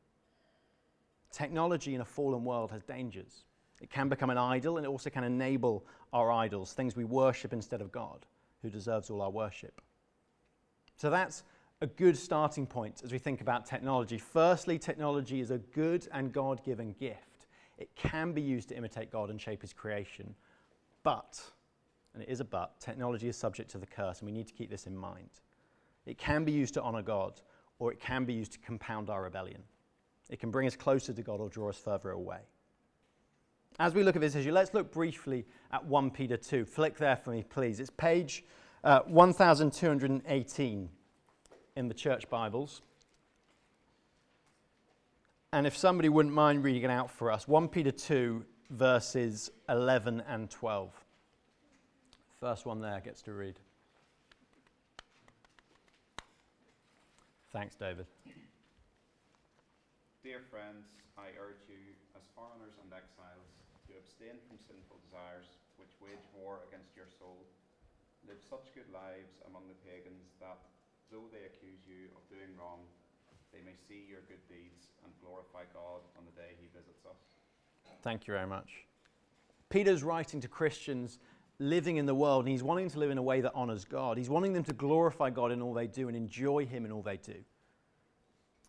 Technology 1.31 1.95
in 1.95 2.01
a 2.01 2.07
fallen 2.07 2.43
world 2.43 2.71
has 2.71 2.83
dangers. 2.83 3.45
It 3.83 3.91
can 3.91 4.09
become 4.09 4.31
an 4.31 4.39
idol 4.39 4.79
and 4.79 4.87
it 4.87 4.89
also 4.89 5.11
can 5.11 5.25
enable 5.25 5.85
our 6.15 6.33
idols, 6.33 6.73
things 6.73 6.97
we 6.97 7.05
worship 7.05 7.53
instead 7.53 7.83
of 7.83 7.93
God 7.93 8.25
who 8.67 8.71
deserves 8.71 9.11
all 9.11 9.23
our 9.23 9.31
worship. 9.31 9.81
So 10.97 11.09
that's 11.09 11.45
a 11.81 11.87
good 11.87 12.17
starting 12.17 12.67
point 12.67 13.03
as 13.05 13.13
we 13.13 13.19
think 13.19 13.41
about 13.41 13.65
technology. 13.65 14.19
Firstly, 14.19 14.79
technology 14.79 15.41
is 15.41 15.53
a 15.53 15.59
good 15.59 16.09
and 16.13 16.33
God 16.33 16.65
given 16.65 16.95
gift. 16.99 17.47
It 17.79 17.95
can 17.95 18.33
be 18.33 18.43
used 18.43 18.71
to 18.71 18.77
imitate 18.77 19.13
God 19.13 19.31
and 19.31 19.41
shape 19.41 19.63
His 19.63 19.73
creation. 19.73 20.35
But, 21.03 21.41
and 22.15 22.23
it 22.23 22.29
is 22.29 22.41
a 22.41 22.45
but, 22.45 22.81
technology 22.81 23.29
is 23.29 23.37
subject 23.37 23.71
to 23.71 23.79
the 23.79 23.87
curse, 23.87 24.19
and 24.19 24.27
we 24.27 24.33
need 24.33 24.49
to 24.49 24.55
keep 24.55 24.71
this 24.71 24.87
in 24.87 24.97
mind. 24.97 25.31
It 26.07 26.19
can 26.19 26.45
be 26.45 26.53
used 26.53 26.75
to 26.75 26.83
honor 26.83 27.03
God, 27.03 27.41
or 27.79 27.93
it 27.93 28.01
can 28.01 28.25
be 28.25 28.33
used 28.33 28.53
to 28.53 28.59
compound 28.59 29.11
our 29.11 29.23
rebellion. 29.23 29.63
It 30.29 30.41
can 30.41 30.51
bring 30.51 30.67
us 30.67 30.75
closer 30.75 31.13
to 31.13 31.23
God 31.23 31.41
or 31.41 31.49
draw 31.49 31.69
us 31.69 31.77
further 31.77 32.11
away. 32.11 32.41
As 33.79 33.93
we 33.93 34.03
look 34.03 34.17
at 34.17 34.23
this 34.23 34.35
issue, 34.35 34.53
let's 34.53 34.73
look 34.73 34.91
briefly 34.91 35.45
at 35.71 35.85
1 35.85 36.11
Peter 36.11 36.39
2. 36.39 36.65
Flick 36.65 36.97
there 36.97 37.17
for 37.17 37.31
me, 37.31 37.43
please. 37.43 37.79
It's 37.79 37.91
page 37.91 38.43
uh, 38.83 39.01
1218 39.01 40.89
in 41.77 41.89
the 41.89 41.95
church 41.95 42.31
Bibles. 42.31 42.81
And 45.53 45.67
if 45.67 45.77
somebody 45.77 46.09
wouldn't 46.09 46.35
mind 46.35 46.65
reading 46.65 46.85
it 46.85 46.91
out 46.91 47.11
for 47.11 47.31
us, 47.31 47.47
1 47.47 47.69
Peter 47.69 47.91
2, 47.91 48.45
verses 48.71 49.51
11 49.69 50.23
and 50.27 50.51
12. 50.51 50.91
First 52.41 52.65
one 52.67 52.81
there 52.81 53.01
gets 53.01 53.23
to 53.23 53.33
read. 53.33 53.59
Thanks, 57.53 57.75
David. 57.75 58.07
Dear 60.23 60.41
friends, 60.51 60.87
I 61.17 61.29
urge 61.41 61.63
you, 61.69 61.77
as 62.17 62.23
foreigners 62.35 62.75
and 62.83 62.93
exiles, 62.93 63.56
abstain 64.17 64.41
from 64.49 64.57
sinful 64.65 64.97
desires 65.05 65.45
which 65.77 65.93
wage 66.01 66.25
war 66.33 66.65
against 66.73 66.97
your 66.97 67.05
soul. 67.21 67.45
Live 68.25 68.41
such 68.41 68.73
good 68.73 68.89
lives 68.89 69.37
among 69.45 69.69
the 69.69 69.77
pagans 69.85 70.33
that, 70.41 70.57
though 71.13 71.29
they 71.29 71.45
accuse 71.45 71.85
you 71.85 72.09
of 72.17 72.25
doing 72.33 72.49
wrong, 72.57 72.81
they 73.53 73.61
may 73.61 73.77
see 73.77 74.09
your 74.09 74.25
good 74.25 74.41
deeds 74.49 74.89
and 75.05 75.13
glorify 75.21 75.69
God 75.75 76.01
on 76.17 76.25
the 76.25 76.33
day 76.33 76.57
he 76.57 76.69
visits 76.73 77.05
us. 77.05 77.21
Thank 78.03 78.27
you 78.27 78.33
very 78.33 78.47
much. 78.47 78.89
Peter's 79.69 80.03
writing 80.03 80.41
to 80.41 80.49
Christians 80.49 81.19
living 81.59 81.97
in 81.97 82.07
the 82.07 82.15
world, 82.15 82.47
and 82.47 82.53
he's 82.53 82.63
wanting 82.63 82.89
to 82.89 82.99
live 82.99 83.11
in 83.11 83.19
a 83.19 83.23
way 83.23 83.43
that 83.43 83.53
honors 83.55 83.85
God. 83.85 84.17
He's 84.17 84.31
wanting 84.31 84.55
them 84.55 84.65
to 84.65 84.73
glorify 84.73 85.29
God 85.29 85.53
in 85.53 85.61
all 85.61 85.75
they 85.75 85.89
do 85.89 86.09
and 86.09 86.17
enjoy 86.17 86.65
him 86.65 86.87
in 86.87 86.93
all 86.93 87.03
they 87.03 87.19
do. 87.19 87.37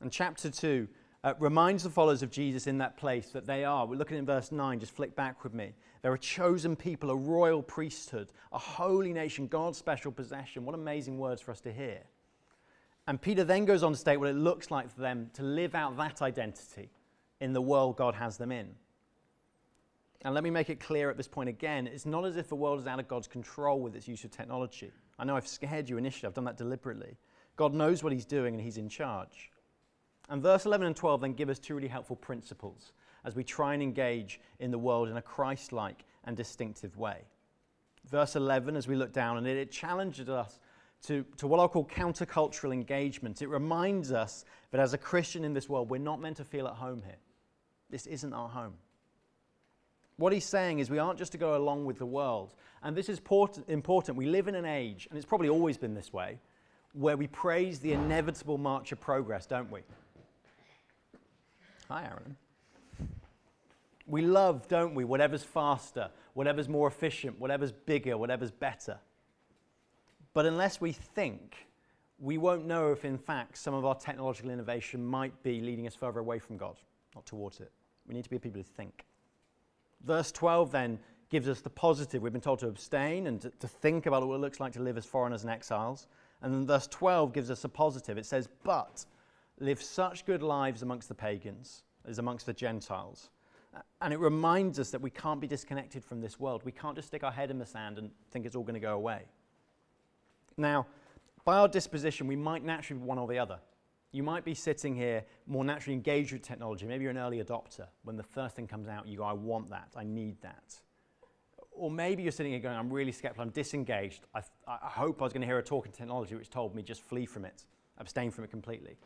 And 0.01 0.11
chapter 0.11 0.49
2 0.49 0.89
uh, 1.23 1.33
reminds 1.39 1.83
the 1.83 1.89
followers 1.89 2.23
of 2.23 2.31
Jesus 2.31 2.67
in 2.67 2.77
that 2.77 2.97
place 2.97 3.29
that 3.29 3.45
they 3.45 3.63
are. 3.63 3.85
We're 3.85 3.95
looking 3.95 4.17
in 4.17 4.25
verse 4.25 4.51
9, 4.51 4.79
just 4.79 4.95
flick 4.95 5.15
back 5.15 5.43
with 5.43 5.53
me. 5.53 5.73
They're 6.01 6.13
a 6.13 6.19
chosen 6.19 6.75
people, 6.75 7.09
a 7.09 7.15
royal 7.15 7.63
priesthood, 7.63 8.31
a 8.51 8.57
holy 8.57 9.13
nation, 9.13 9.47
God's 9.47 9.77
special 9.77 10.11
possession. 10.11 10.65
What 10.65 10.75
amazing 10.75 11.17
words 11.17 11.41
for 11.41 11.51
us 11.51 11.61
to 11.61 11.73
hear. 11.73 12.01
And 13.07 13.21
Peter 13.21 13.43
then 13.43 13.65
goes 13.65 13.83
on 13.83 13.93
to 13.93 13.97
state 13.97 14.17
what 14.17 14.29
it 14.29 14.35
looks 14.35 14.69
like 14.69 14.93
for 14.93 15.01
them 15.01 15.29
to 15.33 15.43
live 15.43 15.75
out 15.75 15.97
that 15.97 16.21
identity 16.21 16.89
in 17.39 17.53
the 17.53 17.61
world 17.61 17.97
God 17.97 18.15
has 18.15 18.37
them 18.37 18.51
in. 18.51 18.69
And 20.23 20.33
let 20.33 20.43
me 20.43 20.49
make 20.49 20.69
it 20.69 20.79
clear 20.79 21.09
at 21.09 21.17
this 21.17 21.27
point 21.27 21.47
again 21.47 21.87
it's 21.87 22.05
not 22.05 22.25
as 22.25 22.37
if 22.37 22.49
the 22.49 22.55
world 22.55 22.79
is 22.79 22.87
out 22.87 22.99
of 22.99 23.07
God's 23.07 23.27
control 23.27 23.79
with 23.79 23.95
its 23.95 24.07
use 24.07 24.23
of 24.23 24.31
technology. 24.31 24.91
I 25.17 25.23
know 25.23 25.35
I've 25.35 25.47
scared 25.47 25.89
you 25.89 25.97
initially, 25.97 26.27
I've 26.27 26.33
done 26.33 26.45
that 26.45 26.57
deliberately. 26.57 27.17
God 27.55 27.73
knows 27.73 28.03
what 28.03 28.13
He's 28.13 28.25
doing 28.25 28.53
and 28.53 28.63
He's 28.63 28.77
in 28.77 28.89
charge. 28.89 29.51
And 30.29 30.41
verse 30.41 30.65
11 30.65 30.87
and 30.87 30.95
12 30.95 31.21
then 31.21 31.33
give 31.33 31.49
us 31.49 31.59
two 31.59 31.75
really 31.75 31.87
helpful 31.87 32.15
principles 32.15 32.91
as 33.23 33.35
we 33.35 33.43
try 33.43 33.73
and 33.73 33.83
engage 33.83 34.39
in 34.59 34.71
the 34.71 34.77
world 34.77 35.09
in 35.09 35.17
a 35.17 35.21
Christ 35.21 35.71
like 35.71 36.05
and 36.25 36.35
distinctive 36.35 36.97
way. 36.97 37.21
Verse 38.09 38.35
11, 38.35 38.75
as 38.75 38.87
we 38.87 38.95
look 38.95 39.11
down 39.11 39.37
on 39.37 39.45
it, 39.45 39.57
it 39.57 39.71
challenges 39.71 40.29
us 40.29 40.59
to, 41.03 41.25
to 41.37 41.47
what 41.47 41.59
I'll 41.59 41.69
call 41.69 41.85
countercultural 41.85 42.73
engagement. 42.73 43.41
It 43.41 43.47
reminds 43.47 44.11
us 44.11 44.45
that 44.71 44.79
as 44.79 44.93
a 44.93 44.97
Christian 44.97 45.43
in 45.43 45.53
this 45.53 45.69
world, 45.69 45.89
we're 45.89 45.97
not 45.97 46.21
meant 46.21 46.37
to 46.37 46.45
feel 46.45 46.67
at 46.67 46.75
home 46.75 47.01
here. 47.05 47.17
This 47.89 48.07
isn't 48.07 48.33
our 48.33 48.49
home. 48.49 48.73
What 50.17 50.33
he's 50.33 50.45
saying 50.45 50.79
is 50.79 50.89
we 50.89 50.97
aren't 50.97 51.19
just 51.19 51.31
to 51.33 51.37
go 51.37 51.55
along 51.55 51.85
with 51.85 51.99
the 51.99 52.05
world. 52.05 52.55
And 52.81 52.95
this 52.95 53.07
is 53.07 53.19
port- 53.19 53.59
important. 53.67 54.17
We 54.17 54.25
live 54.25 54.47
in 54.47 54.55
an 54.55 54.65
age, 54.65 55.07
and 55.09 55.17
it's 55.17 55.27
probably 55.27 55.49
always 55.49 55.77
been 55.77 55.93
this 55.93 56.11
way, 56.11 56.39
where 56.93 57.17
we 57.17 57.27
praise 57.27 57.79
the 57.79 57.93
inevitable 57.93 58.57
march 58.57 58.91
of 58.91 58.99
progress, 58.99 59.45
don't 59.45 59.71
we? 59.71 59.81
Hi, 61.89 62.03
Aaron. 62.03 62.35
We 64.07 64.21
love, 64.21 64.67
don't 64.67 64.93
we, 64.93 65.05
whatever's 65.05 65.43
faster, 65.43 66.09
whatever's 66.33 66.67
more 66.67 66.87
efficient, 66.87 67.39
whatever's 67.39 67.71
bigger, 67.71 68.17
whatever's 68.17 68.51
better. 68.51 68.97
But 70.33 70.45
unless 70.45 70.81
we 70.81 70.91
think, 70.91 71.67
we 72.19 72.37
won't 72.37 72.65
know 72.65 72.91
if, 72.91 73.05
in 73.05 73.17
fact, 73.17 73.57
some 73.57 73.73
of 73.73 73.85
our 73.85 73.95
technological 73.95 74.51
innovation 74.51 75.05
might 75.05 75.41
be 75.43 75.61
leading 75.61 75.87
us 75.87 75.95
further 75.95 76.19
away 76.19 76.39
from 76.39 76.57
God, 76.57 76.77
not 77.15 77.25
towards 77.25 77.59
it. 77.59 77.71
We 78.07 78.15
need 78.15 78.23
to 78.23 78.29
be 78.29 78.39
people 78.39 78.59
who 78.59 78.63
think. 78.63 79.05
Verse 80.05 80.31
12 80.31 80.71
then 80.71 80.99
gives 81.29 81.47
us 81.47 81.61
the 81.61 81.69
positive. 81.69 82.21
We've 82.21 82.31
been 82.31 82.41
told 82.41 82.59
to 82.59 82.67
abstain 82.67 83.27
and 83.27 83.41
to, 83.41 83.49
to 83.49 83.67
think 83.67 84.05
about 84.05 84.25
what 84.27 84.35
it 84.35 84.39
looks 84.39 84.59
like 84.59 84.73
to 84.73 84.81
live 84.81 84.97
as 84.97 85.05
foreigners 85.05 85.43
and 85.43 85.51
exiles. 85.51 86.07
And 86.41 86.53
then 86.53 86.65
verse 86.65 86.87
12 86.87 87.33
gives 87.33 87.51
us 87.51 87.63
a 87.63 87.69
positive. 87.69 88.17
It 88.17 88.25
says, 88.25 88.47
But 88.63 89.05
live 89.59 89.81
such 89.81 90.25
good 90.25 90.43
lives 90.43 90.81
amongst 90.81 91.07
the 91.07 91.15
pagans 91.15 91.83
as 92.05 92.19
amongst 92.19 92.45
the 92.45 92.53
Gentiles. 92.53 93.29
And 94.01 94.13
it 94.13 94.19
reminds 94.19 94.79
us 94.79 94.89
that 94.91 95.01
we 95.01 95.09
can't 95.09 95.39
be 95.39 95.47
disconnected 95.47 96.03
from 96.03 96.21
this 96.21 96.39
world. 96.39 96.63
We 96.63 96.71
can't 96.71 96.95
just 96.95 97.09
stick 97.09 97.23
our 97.23 97.31
head 97.31 97.51
in 97.51 97.59
the 97.59 97.65
sand 97.65 97.97
and 97.97 98.09
think 98.31 98.45
it's 98.45 98.55
all 98.55 98.63
going 98.63 98.73
to 98.73 98.79
go 98.79 98.93
away. 98.93 99.25
Now, 100.57 100.87
by 101.45 101.57
our 101.57 101.67
disposition, 101.67 102.27
we 102.27 102.35
might 102.35 102.63
naturally 102.63 102.99
be 102.99 103.05
one 103.05 103.19
or 103.19 103.27
the 103.27 103.39
other. 103.39 103.59
You 104.11 104.23
might 104.23 104.45
be 104.45 104.53
sitting 104.53 104.95
here 104.95 105.23
more 105.45 105.63
naturally 105.63 105.93
engaged 105.93 106.33
with 106.33 106.41
technology. 106.41 106.85
Maybe 106.85 107.03
you're 107.03 107.11
an 107.11 107.17
early 107.17 107.43
adopter. 107.43 107.87
When 108.03 108.15
the 108.15 108.23
first 108.23 108.55
thing 108.55 108.67
comes 108.67 108.87
out, 108.87 109.07
you 109.07 109.17
go, 109.17 109.23
I 109.23 109.33
want 109.33 109.69
that, 109.69 109.89
I 109.95 110.03
need 110.03 110.41
that. 110.41 110.75
Or 111.71 111.91
maybe 111.91 112.23
you're 112.23 112.31
sitting 112.31 112.51
here 112.51 112.61
going, 112.61 112.75
I'm 112.75 112.91
really 112.91 113.11
skeptical, 113.11 113.43
I'm 113.43 113.51
disengaged. 113.51 114.25
I, 114.33 114.41
I 114.67 114.89
hope 114.89 115.21
I 115.21 115.25
was 115.25 115.33
going 115.33 115.41
to 115.41 115.47
hear 115.47 115.59
a 115.59 115.63
talk 115.63 115.85
in 115.85 115.91
technology 115.91 116.35
which 116.35 116.49
told 116.49 116.73
me 116.73 116.81
just 116.81 117.01
flee 117.01 117.25
from 117.25 117.45
it, 117.45 117.65
abstain 117.99 118.31
from 118.31 118.43
it 118.45 118.49
completely. 118.49 118.97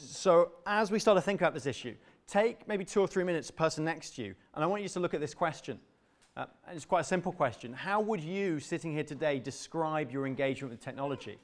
So, 0.00 0.52
as 0.66 0.90
we 0.90 0.98
start 0.98 1.16
to 1.16 1.22
think 1.22 1.40
about 1.40 1.52
this 1.52 1.66
issue, 1.66 1.94
take 2.26 2.66
maybe 2.66 2.84
two 2.84 3.00
or 3.00 3.06
three 3.06 3.24
minutes, 3.24 3.50
person 3.50 3.84
next 3.84 4.16
to 4.16 4.22
you, 4.22 4.34
and 4.54 4.64
I 4.64 4.66
want 4.66 4.82
you 4.82 4.88
to 4.88 5.00
look 5.00 5.14
at 5.14 5.20
this 5.20 5.34
question. 5.34 5.78
Uh, 6.36 6.46
it's 6.72 6.86
quite 6.86 7.00
a 7.00 7.04
simple 7.04 7.32
question. 7.32 7.72
How 7.72 8.00
would 8.00 8.20
you, 8.20 8.60
sitting 8.60 8.92
here 8.92 9.04
today, 9.04 9.38
describe 9.38 10.10
your 10.10 10.26
engagement 10.26 10.70
with 10.70 10.80
technology? 10.80 11.38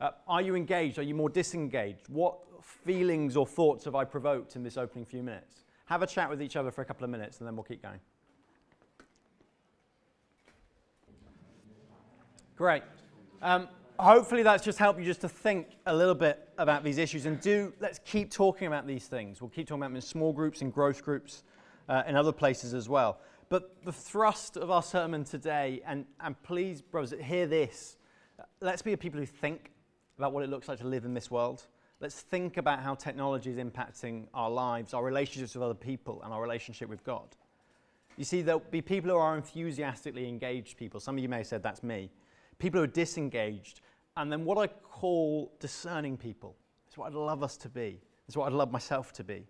Uh, 0.00 0.10
are 0.26 0.40
you 0.40 0.54
engaged? 0.54 0.98
Are 0.98 1.02
you 1.02 1.14
more 1.14 1.28
disengaged? 1.28 2.08
What 2.08 2.38
feelings 2.62 3.36
or 3.36 3.46
thoughts 3.46 3.84
have 3.84 3.94
I 3.94 4.04
provoked 4.04 4.56
in 4.56 4.62
this 4.62 4.76
opening 4.76 5.04
few 5.04 5.22
minutes? 5.22 5.64
Have 5.86 6.02
a 6.02 6.06
chat 6.06 6.30
with 6.30 6.40
each 6.40 6.56
other 6.56 6.70
for 6.70 6.82
a 6.82 6.84
couple 6.84 7.04
of 7.04 7.10
minutes 7.10 7.38
and 7.38 7.46
then 7.46 7.56
we'll 7.56 7.64
keep 7.64 7.82
going. 7.82 8.00
Great. 12.56 12.82
Um, 13.42 13.68
hopefully 13.98 14.42
that's 14.42 14.64
just 14.64 14.78
helped 14.78 14.98
you 14.98 15.04
just 15.04 15.20
to 15.20 15.28
think 15.28 15.68
a 15.86 15.94
little 15.94 16.14
bit 16.14 16.48
about 16.58 16.84
these 16.84 16.98
issues 16.98 17.26
and 17.26 17.40
do 17.40 17.72
let's 17.80 17.98
keep 18.04 18.30
talking 18.30 18.66
about 18.66 18.86
these 18.86 19.06
things 19.06 19.40
we'll 19.40 19.50
keep 19.50 19.66
talking 19.66 19.82
about 19.82 19.88
them 19.88 19.96
in 19.96 20.02
small 20.02 20.32
groups 20.32 20.62
in 20.62 20.70
growth 20.70 21.04
groups 21.04 21.42
uh, 21.88 22.02
in 22.06 22.14
other 22.14 22.32
places 22.32 22.74
as 22.74 22.88
well 22.88 23.18
but 23.48 23.82
the 23.84 23.92
thrust 23.92 24.56
of 24.56 24.70
our 24.70 24.82
sermon 24.82 25.24
today 25.24 25.80
and, 25.86 26.04
and 26.20 26.40
please 26.42 26.80
brothers 26.80 27.14
hear 27.20 27.46
this 27.46 27.96
let's 28.60 28.82
be 28.82 28.92
a 28.92 28.96
people 28.96 29.18
who 29.18 29.26
think 29.26 29.70
about 30.18 30.32
what 30.32 30.42
it 30.42 30.50
looks 30.50 30.68
like 30.68 30.78
to 30.80 30.86
live 30.86 31.04
in 31.04 31.14
this 31.14 31.30
world. 31.30 31.64
Let's 32.00 32.20
think 32.20 32.56
about 32.56 32.80
how 32.80 32.94
technology 32.94 33.50
is 33.50 33.56
impacting 33.56 34.26
our 34.34 34.50
lives, 34.50 34.94
our 34.94 35.04
relationships 35.04 35.54
with 35.54 35.62
other 35.62 35.74
people, 35.74 36.20
and 36.24 36.32
our 36.32 36.42
relationship 36.42 36.88
with 36.88 37.02
God. 37.04 37.28
You 38.16 38.24
see, 38.24 38.42
there'll 38.42 38.62
be 38.70 38.82
people 38.82 39.10
who 39.10 39.16
are 39.16 39.36
enthusiastically 39.36 40.28
engaged 40.28 40.76
people. 40.76 41.00
Some 41.00 41.16
of 41.16 41.22
you 41.22 41.28
may 41.28 41.38
have 41.38 41.46
said 41.46 41.62
that's 41.62 41.82
me. 41.82 42.10
People 42.58 42.80
who 42.80 42.84
are 42.84 42.88
disengaged. 42.88 43.80
And 44.18 44.30
then 44.30 44.44
what 44.44 44.58
I 44.58 44.66
call 44.66 45.52
discerning 45.60 46.16
people. 46.16 46.56
It's 46.88 46.98
what 46.98 47.06
I'd 47.06 47.14
love 47.14 47.42
us 47.42 47.56
to 47.58 47.68
be. 47.68 48.00
It's 48.26 48.36
what 48.36 48.46
I'd 48.46 48.52
love 48.52 48.72
myself 48.72 49.12
to 49.14 49.24
be. 49.24 49.46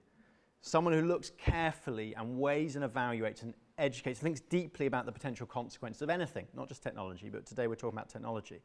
Someone 0.60 0.92
who 0.92 1.02
looks 1.02 1.32
carefully 1.38 2.14
and 2.14 2.38
weighs 2.38 2.76
and 2.76 2.84
evaluates 2.84 3.42
and 3.42 3.54
educates, 3.78 4.20
thinks 4.20 4.40
deeply 4.40 4.86
about 4.86 5.06
the 5.06 5.12
potential 5.12 5.46
consequences 5.46 6.02
of 6.02 6.10
anything, 6.10 6.46
not 6.54 6.68
just 6.68 6.82
technology, 6.82 7.30
but 7.30 7.46
today 7.46 7.66
we're 7.66 7.76
talking 7.76 7.96
about 7.96 8.08
technology 8.08 8.60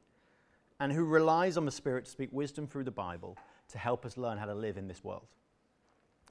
and 0.79 0.91
who 0.91 1.05
relies 1.05 1.55
on 1.55 1.65
the 1.65 1.71
Spirit 1.71 2.05
to 2.05 2.11
speak 2.11 2.29
wisdom 2.31 2.67
through 2.67 2.83
the 2.83 2.91
Bible 2.91 3.37
to 3.69 3.77
help 3.77 4.05
us 4.05 4.17
learn 4.17 4.37
how 4.37 4.45
to 4.45 4.55
live 4.55 4.75
in 4.75 4.87
this 4.87 5.03
world. 5.03 5.27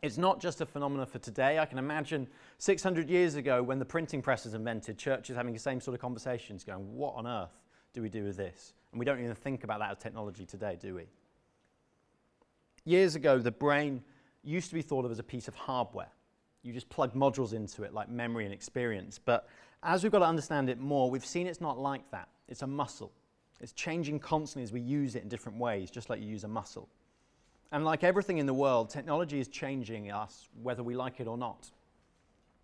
It's 0.02 0.18
not 0.18 0.40
just 0.40 0.60
a 0.60 0.66
phenomenon 0.66 1.06
for 1.06 1.20
today. 1.20 1.60
I 1.60 1.64
can 1.64 1.78
imagine 1.78 2.26
600 2.58 3.08
years 3.08 3.36
ago 3.36 3.62
when 3.62 3.78
the 3.78 3.84
printing 3.84 4.20
press 4.20 4.44
was 4.44 4.54
invented, 4.54 4.98
churches 4.98 5.36
having 5.36 5.52
the 5.52 5.60
same 5.60 5.80
sort 5.80 5.94
of 5.94 6.00
conversations 6.00 6.64
going, 6.64 6.94
What 6.94 7.14
on 7.14 7.26
earth 7.26 7.61
do 7.92 8.02
we 8.02 8.08
do 8.08 8.24
with 8.24 8.36
this? 8.36 8.74
And 8.90 8.98
we 8.98 9.04
don't 9.04 9.20
even 9.20 9.34
think 9.34 9.64
about 9.64 9.80
that 9.80 9.90
as 9.90 9.98
technology 9.98 10.44
today, 10.44 10.76
do 10.80 10.94
we? 10.94 11.04
Years 12.84 13.14
ago, 13.14 13.38
the 13.38 13.50
brain 13.50 14.02
used 14.42 14.68
to 14.68 14.74
be 14.74 14.82
thought 14.82 15.04
of 15.04 15.10
as 15.10 15.18
a 15.18 15.24
piece 15.24 15.48
of 15.48 15.54
hardware. 15.54 16.10
You 16.62 16.72
just 16.72 16.88
plug 16.88 17.14
modules 17.14 17.52
into 17.52 17.82
it 17.82 17.92
like 17.92 18.08
memory 18.08 18.44
and 18.44 18.52
experience. 18.52 19.18
But 19.18 19.48
as 19.82 20.02
we've 20.02 20.12
got 20.12 20.20
to 20.20 20.26
understand 20.26 20.68
it 20.68 20.78
more, 20.78 21.10
we've 21.10 21.24
seen 21.24 21.46
it's 21.46 21.60
not 21.60 21.78
like 21.78 22.08
that. 22.10 22.28
It's 22.48 22.62
a 22.62 22.66
muscle. 22.66 23.12
It's 23.60 23.72
changing 23.72 24.18
constantly 24.18 24.64
as 24.64 24.72
we 24.72 24.80
use 24.80 25.14
it 25.14 25.22
in 25.22 25.28
different 25.28 25.58
ways, 25.58 25.90
just 25.90 26.10
like 26.10 26.20
you 26.20 26.26
use 26.26 26.44
a 26.44 26.48
muscle. 26.48 26.88
And 27.70 27.84
like 27.84 28.04
everything 28.04 28.38
in 28.38 28.46
the 28.46 28.54
world, 28.54 28.90
technology 28.90 29.40
is 29.40 29.48
changing 29.48 30.10
us 30.10 30.48
whether 30.62 30.82
we 30.82 30.94
like 30.94 31.20
it 31.20 31.26
or 31.26 31.38
not. 31.38 31.70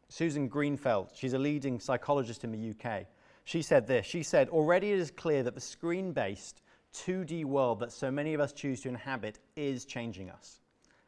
Susan 0.08 0.48
Greenfield, 0.48 1.10
she's 1.14 1.34
a 1.34 1.38
leading 1.38 1.78
psychologist 1.80 2.44
in 2.44 2.50
the 2.50 2.70
UK. 2.70 3.06
She 3.48 3.62
said 3.62 3.86
this 3.86 4.04
She 4.04 4.22
said, 4.22 4.50
Already 4.50 4.92
it 4.92 4.98
is 4.98 5.10
clear 5.10 5.42
that 5.42 5.54
the 5.54 5.60
screen 5.60 6.12
based 6.12 6.60
2D 6.92 7.46
world 7.46 7.80
that 7.80 7.92
so 7.92 8.10
many 8.10 8.34
of 8.34 8.42
us 8.42 8.52
choose 8.52 8.82
to 8.82 8.90
inhabit 8.90 9.38
is 9.56 9.86
changing 9.86 10.28
us. 10.28 10.60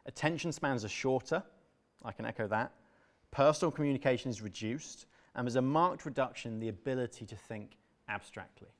Attention 0.06 0.50
spans 0.50 0.82
are 0.82 0.88
shorter, 0.88 1.42
I 2.02 2.12
can 2.12 2.25
echo 2.25 2.49
that. 2.49 2.73
Personal 3.30 3.70
communication 3.70 4.30
is 4.30 4.40
reduced, 4.40 5.04
and 5.35 5.47
there's 5.47 5.56
a 5.56 5.61
marked 5.61 6.06
reduction 6.06 6.54
in 6.54 6.61
the 6.61 6.70
ability 6.70 7.26
to 7.26 7.37
think 7.37 7.76
abstractly. 8.09 8.73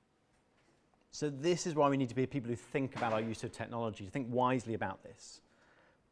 So, 1.11 1.29
this 1.29 1.67
is 1.67 1.75
why 1.75 1.91
we 1.91 1.99
need 1.99 2.09
to 2.09 2.15
be 2.15 2.25
people 2.25 2.49
who 2.49 2.57
think 2.57 2.97
about 2.97 3.13
our 3.13 3.21
use 3.21 3.45
of 3.45 3.53
technology, 3.53 4.07
to 4.07 4.11
think 4.11 4.29
wisely 4.31 4.73
about 4.73 5.03
this. 5.03 5.43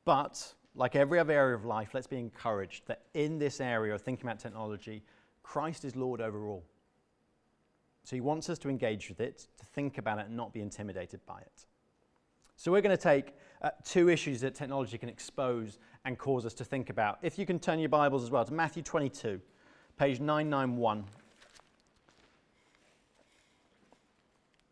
But, 0.05 0.53
like 0.75 0.97
every 0.97 1.19
other 1.19 1.33
area 1.33 1.57
of 1.57 1.65
life, 1.65 1.95
let's 1.95 2.07
be 2.07 2.19
encouraged 2.19 2.87
that 2.89 3.05
in 3.15 3.39
this 3.39 3.59
area 3.59 3.95
of 3.95 4.03
thinking 4.03 4.27
about 4.27 4.39
technology, 4.39 5.03
Christ 5.43 5.87
is 5.87 5.97
Lord 5.97 6.21
over 6.21 6.47
all. 6.47 6.63
So, 8.09 8.17
He 8.17 8.23
wants 8.23 8.49
us 8.49 8.59
to 8.61 8.71
engage 8.71 9.11
with 9.11 9.21
it, 9.21 9.49
to 9.59 9.67
think 9.67 9.99
about 9.99 10.19
it, 10.19 10.29
and 10.29 10.35
not 10.35 10.55
be 10.55 10.63
intimidated 10.63 11.21
by 11.27 11.41
it. 11.41 11.67
So, 12.57 12.73
we're 12.73 12.81
going 12.81 12.97
to 12.97 13.03
take 13.03 13.35
uh, 13.61 13.69
two 13.85 14.09
issues 14.09 14.41
that 14.41 14.55
technology 14.55 14.97
can 14.97 15.11
expose 15.11 15.79
and 16.07 16.17
cause 16.17 16.47
us 16.47 16.55
to 16.55 16.65
think 16.65 16.89
about. 16.89 17.19
If 17.21 17.39
you 17.39 17.45
can 17.45 17.59
turn 17.59 17.79
your 17.79 17.91
Bibles 17.91 18.23
as 18.23 18.31
well 18.31 18.47
to 18.47 18.55
Matthew 18.55 18.83
22, 18.83 19.39
page 19.99 20.21
991. 20.21 21.05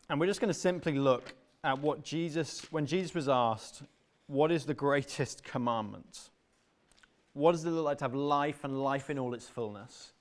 And 0.08 0.18
we're 0.18 0.24
just 0.24 0.40
going 0.40 0.48
to 0.48 0.58
simply 0.58 0.98
look 0.98 1.34
at 1.62 1.78
what 1.78 2.02
Jesus, 2.02 2.62
when 2.70 2.86
Jesus 2.86 3.14
was 3.14 3.28
asked, 3.28 3.82
what 4.28 4.50
is 4.50 4.64
the 4.64 4.72
greatest 4.72 5.44
commandment? 5.44 6.30
What 7.34 7.52
does 7.52 7.66
it 7.66 7.70
look 7.70 7.84
like 7.84 7.98
to 7.98 8.04
have 8.04 8.14
life 8.14 8.64
and 8.64 8.82
life 8.82 9.10
in 9.10 9.18
all 9.18 9.34
its 9.34 9.46
fullness? 9.46 10.14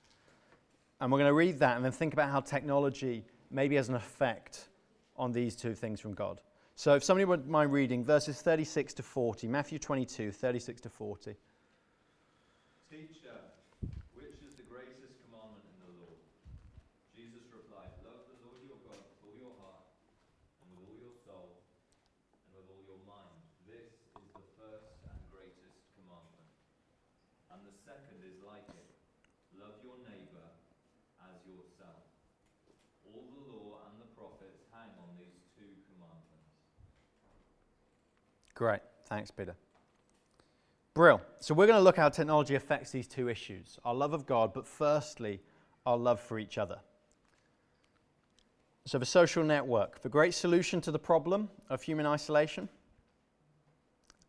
And 1.02 1.12
we're 1.12 1.20
going 1.20 1.30
to 1.30 1.34
read 1.34 1.60
that 1.60 1.76
and 1.76 1.84
then 1.84 1.92
think 1.92 2.14
about 2.14 2.30
how 2.30 2.40
technology 2.40 3.26
maybe 3.52 3.76
has 3.76 3.90
an 3.90 3.96
effect 3.96 4.70
on 5.18 5.32
these 5.32 5.56
two 5.56 5.74
things 5.74 6.00
from 6.00 6.14
God. 6.14 6.42
So 6.76 6.96
if 6.96 7.04
somebody 7.04 7.26
would 7.26 7.48
mind 7.48 7.72
reading 7.72 8.04
verses 8.04 8.42
36 8.42 8.94
to 8.96 9.04
40, 9.04 9.48
Matthew 9.48 9.80
22, 9.80 10.32
36 10.32 10.82
to 10.82 10.90
40. 10.90 11.36
Teacher, 12.92 13.40
which 14.16 14.40
is 14.44 14.56
the 14.56 14.68
greatest 14.68 15.16
commandment 15.24 15.64
in 15.68 15.78
the 15.84 15.92
law? 16.04 16.16
Jesus 17.16 17.44
replied, 17.52 17.92
Love 18.04 18.28
the 18.28 18.40
Lord 18.44 18.60
your 18.68 18.80
God 18.88 19.00
with 19.00 19.24
all 19.24 19.36
your 19.40 19.56
heart, 19.64 19.88
and 20.64 20.68
with 20.76 20.84
all 20.84 21.00
your 21.00 21.16
soul, 21.24 21.64
and 22.44 22.52
with 22.56 22.68
all 22.72 22.84
your 22.88 23.00
mind. 23.08 23.40
This 23.68 23.96
is 24.20 24.32
the 24.36 24.48
first 24.60 24.96
and 25.08 25.20
greatest 25.32 25.80
commandment. 25.96 26.52
And 27.52 27.64
the 27.64 27.76
second 27.84 28.20
is 28.24 28.36
like 28.44 28.68
it 28.68 28.96
love 29.60 29.80
your 29.82 29.98
neighbor 30.06 30.46
as 31.24 31.40
yourself. 31.48 32.06
All 33.08 33.26
the 33.34 33.44
law 33.50 33.82
and 33.90 33.98
the 33.98 34.10
prophets 34.14 34.62
hang 34.70 34.92
on 35.00 35.16
these 35.18 35.42
two 35.56 35.72
commandments. 35.90 36.54
Great. 38.56 38.80
Thanks, 39.08 39.30
Peter. 39.30 39.56
Brill. 40.94 41.22
So 41.40 41.54
we're 41.54 41.68
going 41.68 41.78
to 41.78 41.84
look 41.84 41.98
how 41.98 42.10
technology 42.10 42.56
affects 42.56 42.90
these 42.90 43.06
two 43.06 43.30
issues 43.30 43.78
our 43.84 43.94
love 43.94 44.14
of 44.14 44.26
God, 44.26 44.54
but 44.54 44.66
firstly, 44.66 45.42
our 45.86 45.98
love 45.98 46.20
for 46.20 46.40
each 46.40 46.58
other. 46.58 46.80
So, 48.88 48.98
the 48.98 49.06
social 49.06 49.44
network, 49.44 50.02
the 50.02 50.10
great 50.10 50.34
solution 50.34 50.80
to 50.82 50.92
the 50.92 51.00
problem 51.00 51.50
of 51.70 51.82
human 51.82 52.06
isolation. 52.06 52.70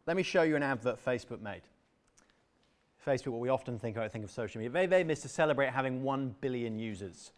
Let 0.06 0.16
me 0.16 0.22
show 0.22 0.42
you 0.42 0.56
an 0.56 0.62
advert 0.62 1.04
Facebook 1.04 1.40
made. 1.40 1.62
Facebook, 3.06 3.28
what 3.28 3.40
we 3.40 3.48
often 3.48 3.78
think 3.78 3.96
of, 3.96 4.02
I 4.02 4.08
think 4.08 4.24
of 4.24 4.30
social 4.30 4.60
media. 4.60 4.70
They 4.70 5.04
they 5.04 5.12
is 5.12 5.20
to 5.20 5.28
celebrate 5.28 5.70
having 5.70 6.02
1 6.02 6.36
billion 6.40 6.78
users. 6.78 7.32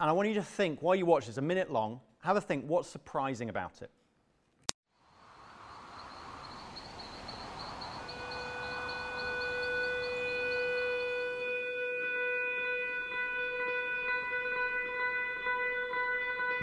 And 0.00 0.10
I 0.10 0.12
want 0.12 0.28
you 0.28 0.34
to 0.34 0.42
think, 0.42 0.82
while 0.82 0.94
you 0.94 1.06
watch 1.06 1.26
this, 1.26 1.38
a 1.38 1.42
minute 1.42 1.72
long, 1.72 2.00
have 2.20 2.36
a 2.36 2.40
think, 2.40 2.66
what's 2.66 2.88
surprising 2.88 3.48
about 3.48 3.80
it? 3.80 3.90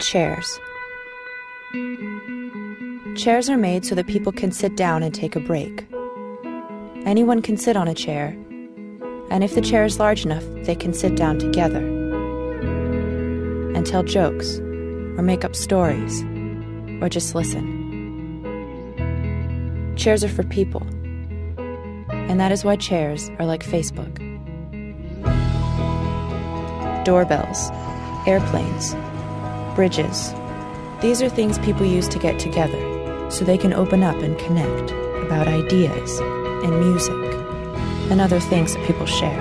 Chairs. 0.06 0.60
Chairs 3.16 3.50
are 3.50 3.56
made 3.56 3.84
so 3.84 3.96
that 3.96 4.06
people 4.06 4.30
can 4.30 4.52
sit 4.52 4.76
down 4.76 5.02
and 5.02 5.12
take 5.12 5.34
a 5.34 5.40
break. 5.40 5.84
Anyone 7.04 7.42
can 7.42 7.56
sit 7.56 7.76
on 7.76 7.88
a 7.88 7.94
chair, 7.94 8.28
and 9.32 9.42
if 9.42 9.56
the 9.56 9.60
chair 9.60 9.84
is 9.84 9.98
large 9.98 10.24
enough, 10.24 10.44
they 10.62 10.76
can 10.76 10.94
sit 10.94 11.16
down 11.16 11.40
together 11.40 11.84
and 13.74 13.84
tell 13.84 14.04
jokes, 14.04 14.60
or 15.18 15.22
make 15.22 15.44
up 15.44 15.56
stories, 15.56 16.22
or 17.02 17.08
just 17.08 17.34
listen. 17.34 17.66
Chairs 19.96 20.22
are 20.22 20.28
for 20.28 20.44
people, 20.44 20.86
and 22.12 22.38
that 22.38 22.52
is 22.52 22.64
why 22.64 22.76
chairs 22.76 23.28
are 23.40 23.46
like 23.46 23.64
Facebook. 23.64 24.22
Doorbells, 27.04 27.72
airplanes, 28.24 28.94
bridges. 29.76 30.32
These 31.02 31.20
are 31.20 31.28
things 31.28 31.58
people 31.58 31.84
use 31.84 32.08
to 32.08 32.18
get 32.18 32.40
together 32.40 33.30
so 33.30 33.44
they 33.44 33.58
can 33.58 33.74
open 33.74 34.02
up 34.02 34.16
and 34.16 34.36
connect 34.38 34.90
about 35.26 35.46
ideas 35.46 36.18
and 36.18 36.80
music 36.80 37.14
and 38.10 38.20
other 38.20 38.40
things 38.40 38.74
that 38.74 38.86
people 38.86 39.04
share. 39.04 39.36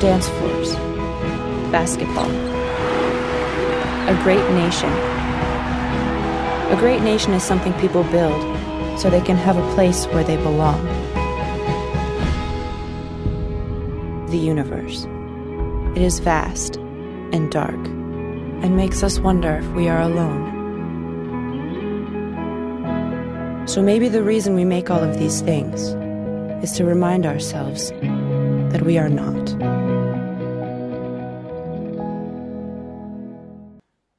Dance 0.00 0.26
floors, 0.28 0.74
basketball, 1.70 2.30
a 4.08 4.18
great 4.22 4.50
nation. 4.52 4.90
A 6.72 6.76
great 6.78 7.02
nation 7.02 7.34
is 7.34 7.42
something 7.42 7.74
people 7.74 8.04
build 8.04 8.40
so 8.98 9.10
they 9.10 9.20
can 9.20 9.36
have 9.36 9.58
a 9.58 9.74
place 9.74 10.06
where 10.06 10.24
they 10.24 10.36
belong. 10.36 10.82
The 14.30 14.38
universe. 14.38 15.06
It 15.96 16.02
is 16.02 16.18
vast 16.20 16.76
and 16.76 17.50
dark 17.50 17.74
and 17.74 18.76
makes 18.76 19.02
us 19.02 19.18
wonder 19.18 19.56
if 19.56 19.66
we 19.72 19.88
are 19.88 20.00
alone. 20.02 20.54
So 23.66 23.82
maybe 23.82 24.08
the 24.08 24.22
reason 24.22 24.54
we 24.54 24.64
make 24.64 24.90
all 24.90 25.02
of 25.02 25.18
these 25.18 25.40
things 25.40 25.94
is 26.62 26.72
to 26.76 26.84
remind 26.84 27.26
ourselves 27.26 27.90
that 28.72 28.82
we 28.82 28.98
are 28.98 29.08
not. 29.08 29.50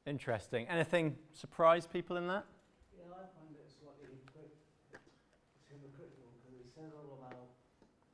Interesting. 0.05 0.67
Anything 0.67 1.15
surprise 1.31 1.85
people 1.87 2.17
in 2.17 2.27
that? 2.27 2.45
Yeah, 2.97 3.05
I 3.13 3.23
find 3.37 3.53
it 3.55 3.69
slightly 3.69 4.07
hypocrit- 4.11 4.57
it's 4.91 5.69
hypocritical 5.69 6.27
because 6.41 6.57
it 6.59 6.67
says 6.73 6.91
all 6.97 7.19
about 7.21 7.47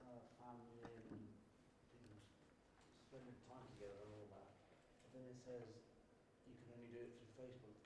uh, 0.04 0.20
family 0.42 0.84
and 0.84 1.06
you 1.10 2.00
know, 2.02 2.18
spending 3.10 3.38
time 3.50 3.66
together 3.78 3.98
and 4.06 4.12
all 4.20 4.28
that. 4.30 4.52
But 5.02 5.10
then 5.18 5.26
it 5.32 5.40
says 5.42 5.66
you 6.46 6.54
can 6.54 6.70
only 6.76 6.90
do 6.94 7.00
it 7.02 7.10
through 7.18 7.34
Facebook. 7.40 7.78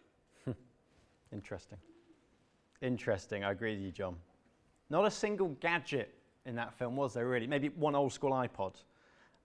Interesting. 1.38 1.78
Interesting. 2.82 3.44
I 3.44 3.52
agree 3.52 3.76
with 3.76 3.86
you, 3.86 3.92
John. 3.92 4.16
Not 4.90 5.06
a 5.06 5.12
single 5.12 5.50
gadget 5.60 6.16
in 6.48 6.56
that 6.56 6.74
film, 6.74 6.96
was 6.96 7.14
there 7.14 7.28
really? 7.28 7.46
Maybe 7.46 7.70
one 7.70 7.94
old 7.94 8.12
school 8.12 8.32
iPod. 8.32 8.74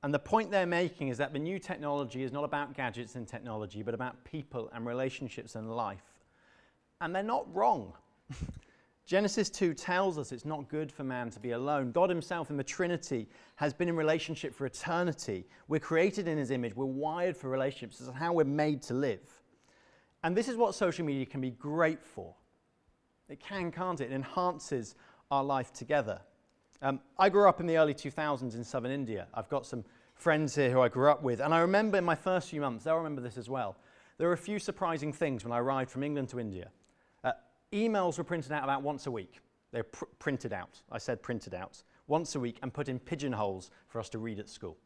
And 0.02 0.12
the 0.14 0.18
point 0.18 0.50
they're 0.50 0.64
making 0.64 1.08
is 1.08 1.18
that 1.18 1.34
the 1.34 1.38
new 1.38 1.58
technology 1.58 2.22
is 2.22 2.32
not 2.32 2.44
about 2.44 2.74
gadgets 2.74 3.14
and 3.14 3.28
technology, 3.28 3.82
but 3.82 3.92
about 3.92 4.24
people 4.24 4.70
and 4.72 4.86
relationships 4.86 5.54
and 5.54 5.70
life. 5.76 6.24
And 7.02 7.14
they're 7.14 7.22
not 7.22 7.44
wrong. 7.54 7.92
Genesis 9.06 9.50
2 9.50 9.74
tells 9.74 10.16
us 10.16 10.32
it's 10.32 10.46
not 10.46 10.70
good 10.70 10.90
for 10.90 11.04
man 11.04 11.28
to 11.28 11.40
be 11.40 11.50
alone. 11.50 11.92
God 11.92 12.08
Himself 12.08 12.48
in 12.48 12.56
the 12.56 12.64
Trinity 12.64 13.28
has 13.56 13.74
been 13.74 13.90
in 13.90 13.96
relationship 13.96 14.54
for 14.54 14.64
eternity. 14.64 15.44
We're 15.68 15.80
created 15.80 16.26
in 16.26 16.38
His 16.38 16.50
image, 16.50 16.74
we're 16.74 16.86
wired 16.86 17.36
for 17.36 17.50
relationships. 17.50 17.98
This 17.98 18.08
is 18.08 18.14
how 18.14 18.32
we're 18.32 18.44
made 18.44 18.80
to 18.84 18.94
live. 18.94 19.41
And 20.22 20.36
this 20.36 20.48
is 20.48 20.56
what 20.56 20.74
social 20.74 21.04
media 21.04 21.26
can 21.26 21.40
be 21.40 21.50
great 21.50 22.02
for. 22.02 22.34
It 23.28 23.40
can, 23.40 23.72
can't 23.72 24.00
it? 24.00 24.10
It 24.10 24.14
enhances 24.14 24.94
our 25.30 25.42
life 25.42 25.72
together. 25.72 26.20
Um, 26.80 27.00
I 27.18 27.28
grew 27.28 27.48
up 27.48 27.60
in 27.60 27.66
the 27.66 27.76
early 27.76 27.94
2000s 27.94 28.54
in 28.54 28.64
southern 28.64 28.90
India. 28.90 29.26
I've 29.34 29.48
got 29.48 29.66
some 29.66 29.84
friends 30.14 30.54
here 30.54 30.70
who 30.70 30.80
I 30.80 30.88
grew 30.88 31.10
up 31.10 31.22
with. 31.22 31.40
And 31.40 31.52
I 31.52 31.60
remember 31.60 31.98
in 31.98 32.04
my 32.04 32.14
first 32.14 32.50
few 32.50 32.60
months, 32.60 32.84
they'll 32.84 32.96
remember 32.96 33.20
this 33.20 33.36
as 33.36 33.48
well, 33.48 33.76
there 34.18 34.28
were 34.28 34.34
a 34.34 34.38
few 34.38 34.58
surprising 34.58 35.12
things 35.12 35.44
when 35.44 35.52
I 35.52 35.58
arrived 35.58 35.90
from 35.90 36.02
England 36.02 36.28
to 36.28 36.38
India. 36.38 36.68
Uh, 37.24 37.32
emails 37.72 38.18
were 38.18 38.24
printed 38.24 38.52
out 38.52 38.62
about 38.62 38.82
once 38.82 39.06
a 39.06 39.10
week. 39.10 39.40
They're 39.72 39.84
pr- 39.84 40.04
printed 40.18 40.52
out. 40.52 40.80
I 40.92 40.98
said 40.98 41.22
printed 41.22 41.54
out. 41.54 41.82
Once 42.06 42.34
a 42.34 42.40
week 42.40 42.58
and 42.62 42.72
put 42.72 42.88
in 42.88 42.98
pigeonholes 42.98 43.70
for 43.88 43.98
us 43.98 44.08
to 44.10 44.18
read 44.18 44.38
at 44.38 44.48
school. 44.48 44.76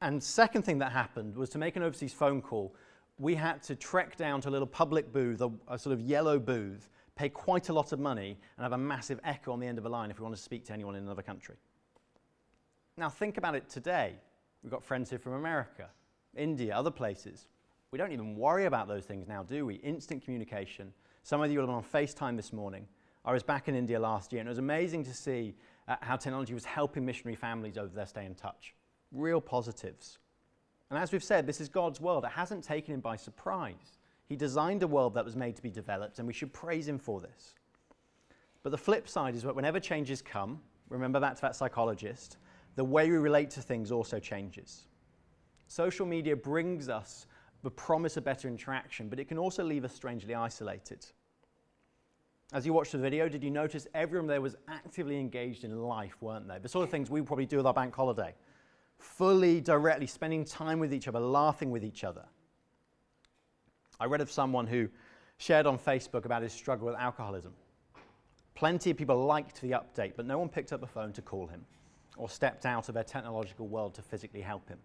And 0.00 0.22
second 0.22 0.62
thing 0.62 0.78
that 0.78 0.92
happened 0.92 1.36
was 1.36 1.48
to 1.50 1.58
make 1.58 1.76
an 1.76 1.82
overseas 1.82 2.12
phone 2.12 2.42
call, 2.42 2.74
we 3.18 3.34
had 3.34 3.62
to 3.64 3.76
trek 3.76 4.16
down 4.16 4.40
to 4.40 4.48
a 4.48 4.50
little 4.50 4.66
public 4.66 5.12
booth, 5.12 5.40
a, 5.40 5.50
a 5.68 5.78
sort 5.78 5.92
of 5.92 6.00
yellow 6.00 6.38
booth, 6.38 6.88
pay 7.14 7.28
quite 7.28 7.68
a 7.68 7.72
lot 7.72 7.92
of 7.92 8.00
money, 8.00 8.38
and 8.56 8.62
have 8.62 8.72
a 8.72 8.78
massive 8.78 9.20
echo 9.24 9.52
on 9.52 9.60
the 9.60 9.66
end 9.66 9.78
of 9.78 9.86
a 9.86 9.88
line 9.88 10.10
if 10.10 10.18
we 10.18 10.22
want 10.22 10.34
to 10.34 10.42
speak 10.42 10.64
to 10.66 10.72
anyone 10.72 10.94
in 10.94 11.04
another 11.04 11.22
country. 11.22 11.56
Now, 12.96 13.08
think 13.08 13.38
about 13.38 13.54
it 13.54 13.68
today. 13.68 14.14
We've 14.62 14.70
got 14.70 14.84
friends 14.84 15.10
here 15.10 15.18
from 15.18 15.34
America, 15.34 15.88
India, 16.36 16.74
other 16.74 16.90
places. 16.90 17.48
We 17.90 17.98
don't 17.98 18.12
even 18.12 18.36
worry 18.36 18.66
about 18.66 18.88
those 18.88 19.04
things 19.04 19.28
now, 19.28 19.42
do 19.42 19.66
we? 19.66 19.74
Instant 19.76 20.24
communication. 20.24 20.92
Some 21.22 21.42
of 21.42 21.50
you 21.50 21.58
will 21.58 21.66
have 21.66 21.82
been 21.82 22.00
on 22.00 22.06
FaceTime 22.06 22.36
this 22.36 22.52
morning. 22.52 22.86
I 23.24 23.32
was 23.32 23.42
back 23.42 23.68
in 23.68 23.74
India 23.74 24.00
last 24.00 24.32
year, 24.32 24.40
and 24.40 24.48
it 24.48 24.50
was 24.50 24.58
amazing 24.58 25.04
to 25.04 25.14
see 25.14 25.54
uh, 25.88 25.96
how 26.00 26.16
technology 26.16 26.54
was 26.54 26.64
helping 26.64 27.04
missionary 27.04 27.36
families 27.36 27.76
over 27.76 27.94
there 27.94 28.06
stay 28.06 28.24
in 28.24 28.34
touch. 28.34 28.74
Real 29.12 29.40
positives. 29.40 30.18
And 30.92 31.00
as 31.00 31.10
we've 31.10 31.24
said, 31.24 31.46
this 31.46 31.58
is 31.58 31.70
God's 31.70 32.02
world. 32.02 32.22
It 32.22 32.32
hasn't 32.32 32.62
taken 32.62 32.92
him 32.92 33.00
by 33.00 33.16
surprise. 33.16 33.98
He 34.28 34.36
designed 34.36 34.82
a 34.82 34.86
world 34.86 35.14
that 35.14 35.24
was 35.24 35.34
made 35.34 35.56
to 35.56 35.62
be 35.62 35.70
developed, 35.70 36.18
and 36.18 36.28
we 36.28 36.34
should 36.34 36.52
praise 36.52 36.86
him 36.86 36.98
for 36.98 37.18
this. 37.18 37.54
But 38.62 38.72
the 38.72 38.78
flip 38.78 39.08
side 39.08 39.34
is 39.34 39.42
that 39.44 39.56
whenever 39.56 39.80
changes 39.80 40.20
come, 40.20 40.60
remember 40.90 41.18
back 41.18 41.36
to 41.36 41.40
that 41.40 41.56
psychologist, 41.56 42.36
the 42.76 42.84
way 42.84 43.10
we 43.10 43.16
relate 43.16 43.48
to 43.52 43.62
things 43.62 43.90
also 43.90 44.18
changes. 44.18 44.82
Social 45.66 46.04
media 46.04 46.36
brings 46.36 46.90
us 46.90 47.26
the 47.62 47.70
promise 47.70 48.18
of 48.18 48.24
better 48.24 48.46
interaction, 48.46 49.08
but 49.08 49.18
it 49.18 49.28
can 49.28 49.38
also 49.38 49.64
leave 49.64 49.86
us 49.86 49.94
strangely 49.94 50.34
isolated. 50.34 51.06
As 52.52 52.66
you 52.66 52.74
watched 52.74 52.92
the 52.92 52.98
video, 52.98 53.30
did 53.30 53.42
you 53.42 53.50
notice 53.50 53.86
everyone 53.94 54.26
there 54.26 54.42
was 54.42 54.56
actively 54.68 55.18
engaged 55.18 55.64
in 55.64 55.74
life, 55.80 56.20
weren't 56.20 56.46
they? 56.46 56.58
The 56.58 56.68
sort 56.68 56.84
of 56.84 56.90
things 56.90 57.08
we 57.08 57.22
probably 57.22 57.46
do 57.46 57.56
with 57.56 57.66
our 57.66 57.72
bank 57.72 57.94
holiday. 57.94 58.34
Fully, 59.02 59.60
directly, 59.60 60.06
spending 60.06 60.44
time 60.44 60.78
with 60.78 60.94
each 60.94 61.08
other, 61.08 61.18
laughing 61.18 61.72
with 61.72 61.84
each 61.84 62.04
other. 62.04 62.24
I 63.98 64.04
read 64.04 64.20
of 64.20 64.30
someone 64.30 64.66
who 64.66 64.88
shared 65.38 65.66
on 65.66 65.76
Facebook 65.76 66.24
about 66.24 66.42
his 66.42 66.52
struggle 66.52 66.86
with 66.86 66.94
alcoholism. 66.94 67.52
Plenty 68.54 68.92
of 68.92 68.96
people 68.96 69.24
liked 69.26 69.60
the 69.60 69.72
update, 69.72 70.12
but 70.16 70.24
no 70.24 70.38
one 70.38 70.48
picked 70.48 70.72
up 70.72 70.80
the 70.80 70.86
phone 70.86 71.12
to 71.14 71.22
call 71.22 71.48
him 71.48 71.64
or 72.16 72.28
stepped 72.28 72.64
out 72.64 72.88
of 72.88 72.94
their 72.94 73.02
technological 73.02 73.66
world 73.66 73.92
to 73.94 74.02
physically 74.02 74.40
help 74.40 74.68
him. 74.68 74.78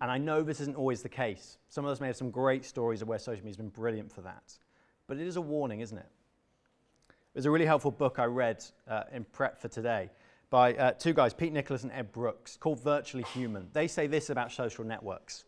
And 0.00 0.08
I 0.08 0.18
know 0.18 0.42
this 0.42 0.60
isn't 0.60 0.76
always 0.76 1.02
the 1.02 1.08
case. 1.08 1.58
Some 1.68 1.84
of 1.84 1.90
us 1.90 2.00
may 2.00 2.06
have 2.06 2.16
some 2.16 2.30
great 2.30 2.64
stories 2.64 3.02
of 3.02 3.08
where 3.08 3.18
social 3.18 3.42
media 3.44 3.50
has 3.50 3.56
been 3.56 3.70
brilliant 3.70 4.12
for 4.12 4.20
that. 4.20 4.56
But 5.08 5.18
it 5.18 5.26
is 5.26 5.36
a 5.36 5.40
warning, 5.40 5.80
isn't 5.80 5.98
it? 5.98 6.08
There's 7.34 7.46
a 7.46 7.50
really 7.50 7.66
helpful 7.66 7.90
book 7.90 8.20
I 8.20 8.26
read 8.26 8.64
uh, 8.88 9.02
in 9.12 9.24
prep 9.24 9.60
for 9.60 9.68
today 9.68 10.10
by 10.50 10.74
uh, 10.74 10.92
two 10.92 11.12
guys, 11.12 11.34
Pete 11.34 11.52
Nicholas 11.52 11.82
and 11.82 11.92
Ed 11.92 12.12
Brooks, 12.12 12.56
called 12.56 12.82
Virtually 12.82 13.24
Human. 13.34 13.68
They 13.72 13.88
say 13.88 14.06
this 14.06 14.30
about 14.30 14.52
social 14.52 14.84
networks. 14.84 15.44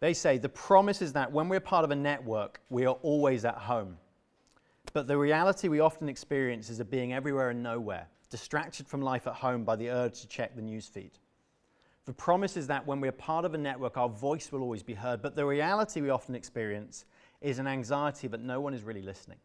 They 0.00 0.14
say 0.14 0.38
the 0.38 0.48
promise 0.48 1.02
is 1.02 1.12
that 1.14 1.32
when 1.32 1.48
we're 1.48 1.60
part 1.60 1.84
of 1.84 1.90
a 1.90 1.96
network, 1.96 2.60
we 2.68 2.86
are 2.86 2.96
always 3.02 3.44
at 3.44 3.56
home. 3.56 3.96
But 4.92 5.06
the 5.06 5.18
reality 5.18 5.68
we 5.68 5.80
often 5.80 6.08
experience 6.08 6.70
is 6.70 6.80
of 6.80 6.90
being 6.90 7.12
everywhere 7.12 7.50
and 7.50 7.62
nowhere, 7.62 8.08
distracted 8.30 8.86
from 8.86 9.02
life 9.02 9.26
at 9.26 9.34
home 9.34 9.64
by 9.64 9.76
the 9.76 9.90
urge 9.90 10.20
to 10.20 10.28
check 10.28 10.54
the 10.54 10.62
newsfeed. 10.62 11.12
The 12.06 12.12
promise 12.12 12.56
is 12.56 12.68
that 12.68 12.86
when 12.86 13.00
we're 13.00 13.12
part 13.12 13.44
of 13.44 13.54
a 13.54 13.58
network, 13.58 13.96
our 13.96 14.08
voice 14.08 14.52
will 14.52 14.62
always 14.62 14.82
be 14.82 14.94
heard. 14.94 15.20
But 15.22 15.34
the 15.34 15.44
reality 15.44 16.00
we 16.00 16.10
often 16.10 16.34
experience 16.34 17.04
is 17.40 17.58
an 17.58 17.66
anxiety 17.66 18.28
that 18.28 18.40
no 18.40 18.60
one 18.60 18.74
is 18.74 18.84
really 18.84 19.02
listening. 19.02 19.38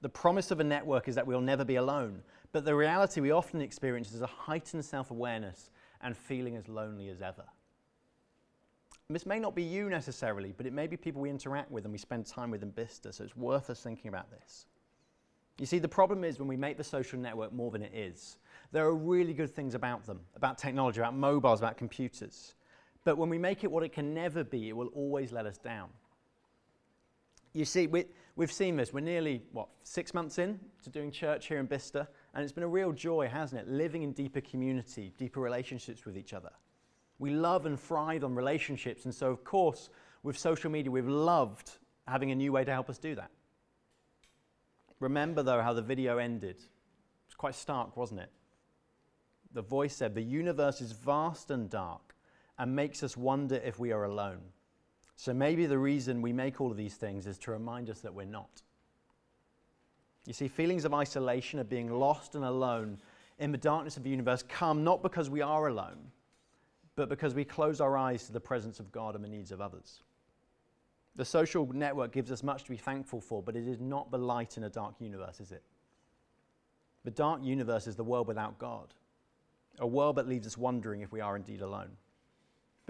The 0.00 0.08
promise 0.08 0.50
of 0.50 0.60
a 0.60 0.64
network 0.64 1.08
is 1.08 1.14
that 1.14 1.26
we'll 1.26 1.40
never 1.40 1.64
be 1.64 1.76
alone. 1.76 2.22
But 2.52 2.64
the 2.64 2.74
reality 2.74 3.20
we 3.20 3.30
often 3.30 3.60
experience 3.60 4.12
is 4.12 4.22
a 4.22 4.26
heightened 4.26 4.84
self 4.84 5.10
awareness 5.10 5.70
and 6.02 6.16
feeling 6.16 6.56
as 6.56 6.68
lonely 6.68 7.08
as 7.08 7.22
ever. 7.22 7.44
This 9.08 9.26
may 9.26 9.40
not 9.40 9.56
be 9.56 9.62
you 9.62 9.88
necessarily, 9.88 10.54
but 10.56 10.66
it 10.66 10.72
may 10.72 10.86
be 10.86 10.96
people 10.96 11.20
we 11.20 11.30
interact 11.30 11.70
with 11.70 11.84
and 11.84 11.92
we 11.92 11.98
spend 11.98 12.26
time 12.26 12.50
with 12.50 12.62
in 12.62 12.70
Bicester, 12.70 13.10
so 13.10 13.24
it's 13.24 13.36
worth 13.36 13.68
us 13.68 13.80
thinking 13.80 14.08
about 14.08 14.30
this. 14.30 14.66
You 15.58 15.66
see, 15.66 15.78
the 15.78 15.88
problem 15.88 16.22
is 16.24 16.38
when 16.38 16.48
we 16.48 16.56
make 16.56 16.76
the 16.76 16.84
social 16.84 17.18
network 17.18 17.52
more 17.52 17.70
than 17.70 17.82
it 17.82 17.92
is, 17.92 18.38
there 18.72 18.86
are 18.86 18.94
really 18.94 19.34
good 19.34 19.50
things 19.50 19.74
about 19.74 20.06
them, 20.06 20.20
about 20.36 20.58
technology, 20.58 21.00
about 21.00 21.14
mobiles, 21.16 21.58
about 21.60 21.76
computers. 21.76 22.54
But 23.04 23.18
when 23.18 23.28
we 23.28 23.36
make 23.36 23.64
it 23.64 23.70
what 23.70 23.82
it 23.82 23.92
can 23.92 24.14
never 24.14 24.44
be, 24.44 24.68
it 24.68 24.76
will 24.76 24.90
always 24.94 25.32
let 25.32 25.44
us 25.44 25.58
down. 25.58 25.88
You 27.52 27.64
see, 27.64 27.88
we, 27.88 28.04
we've 28.36 28.52
seen 28.52 28.76
this. 28.76 28.92
We're 28.92 29.00
nearly, 29.00 29.42
what, 29.52 29.68
six 29.82 30.14
months 30.14 30.38
in 30.38 30.58
to 30.82 30.90
doing 30.90 31.10
church 31.10 31.46
here 31.46 31.58
in 31.58 31.66
Bicester, 31.66 32.06
and 32.34 32.42
it's 32.42 32.52
been 32.52 32.64
a 32.64 32.68
real 32.68 32.92
joy, 32.92 33.28
hasn't 33.28 33.60
it? 33.60 33.68
Living 33.68 34.02
in 34.02 34.12
deeper 34.12 34.40
community, 34.40 35.12
deeper 35.18 35.40
relationships 35.40 36.04
with 36.04 36.16
each 36.16 36.32
other. 36.32 36.50
We 37.18 37.30
love 37.30 37.66
and 37.66 37.78
thrive 37.78 38.24
on 38.24 38.34
relationships, 38.34 39.04
and 39.04 39.14
so, 39.14 39.30
of 39.30 39.44
course, 39.44 39.90
with 40.22 40.38
social 40.38 40.70
media, 40.70 40.90
we've 40.90 41.08
loved 41.08 41.70
having 42.06 42.30
a 42.30 42.34
new 42.34 42.52
way 42.52 42.64
to 42.64 42.72
help 42.72 42.88
us 42.90 42.98
do 42.98 43.14
that. 43.14 43.30
Remember, 45.00 45.42
though, 45.42 45.62
how 45.62 45.72
the 45.72 45.82
video 45.82 46.18
ended. 46.18 46.56
It 46.56 47.26
was 47.26 47.34
quite 47.36 47.54
stark, 47.54 47.96
wasn't 47.96 48.20
it? 48.20 48.30
The 49.52 49.62
voice 49.62 49.96
said, 49.96 50.14
The 50.14 50.22
universe 50.22 50.80
is 50.80 50.92
vast 50.92 51.50
and 51.50 51.68
dark 51.68 52.14
and 52.58 52.76
makes 52.76 53.02
us 53.02 53.16
wonder 53.16 53.56
if 53.56 53.78
we 53.78 53.92
are 53.92 54.04
alone. 54.04 54.42
So 55.20 55.34
maybe 55.34 55.66
the 55.66 55.76
reason 55.76 56.22
we 56.22 56.32
make 56.32 56.62
all 56.62 56.70
of 56.70 56.78
these 56.78 56.94
things 56.94 57.26
is 57.26 57.36
to 57.40 57.50
remind 57.50 57.90
us 57.90 58.00
that 58.00 58.14
we're 58.14 58.24
not. 58.24 58.62
You 60.24 60.32
see, 60.32 60.48
feelings 60.48 60.86
of 60.86 60.94
isolation, 60.94 61.58
of 61.58 61.68
being 61.68 61.90
lost 61.90 62.36
and 62.36 62.42
alone 62.42 62.96
in 63.38 63.52
the 63.52 63.58
darkness 63.58 63.98
of 63.98 64.02
the 64.02 64.08
universe 64.08 64.42
come 64.48 64.82
not 64.82 65.02
because 65.02 65.28
we 65.28 65.42
are 65.42 65.66
alone, 65.66 66.10
but 66.96 67.10
because 67.10 67.34
we 67.34 67.44
close 67.44 67.82
our 67.82 67.98
eyes 67.98 68.24
to 68.24 68.32
the 68.32 68.40
presence 68.40 68.80
of 68.80 68.90
God 68.92 69.14
and 69.14 69.22
the 69.22 69.28
needs 69.28 69.52
of 69.52 69.60
others. 69.60 70.04
The 71.16 71.24
social 71.26 71.70
network 71.70 72.12
gives 72.12 72.32
us 72.32 72.42
much 72.42 72.64
to 72.64 72.70
be 72.70 72.78
thankful 72.78 73.20
for, 73.20 73.42
but 73.42 73.56
it 73.56 73.68
is 73.68 73.78
not 73.78 74.10
the 74.10 74.16
light 74.16 74.56
in 74.56 74.64
a 74.64 74.70
dark 74.70 74.94
universe, 75.00 75.38
is 75.38 75.52
it? 75.52 75.62
The 77.04 77.10
dark 77.10 77.44
universe 77.44 77.86
is 77.86 77.94
the 77.94 78.04
world 78.04 78.26
without 78.26 78.58
God, 78.58 78.94
a 79.80 79.86
world 79.86 80.16
that 80.16 80.26
leaves 80.26 80.46
us 80.46 80.56
wondering 80.56 81.02
if 81.02 81.12
we 81.12 81.20
are 81.20 81.36
indeed 81.36 81.60
alone. 81.60 81.90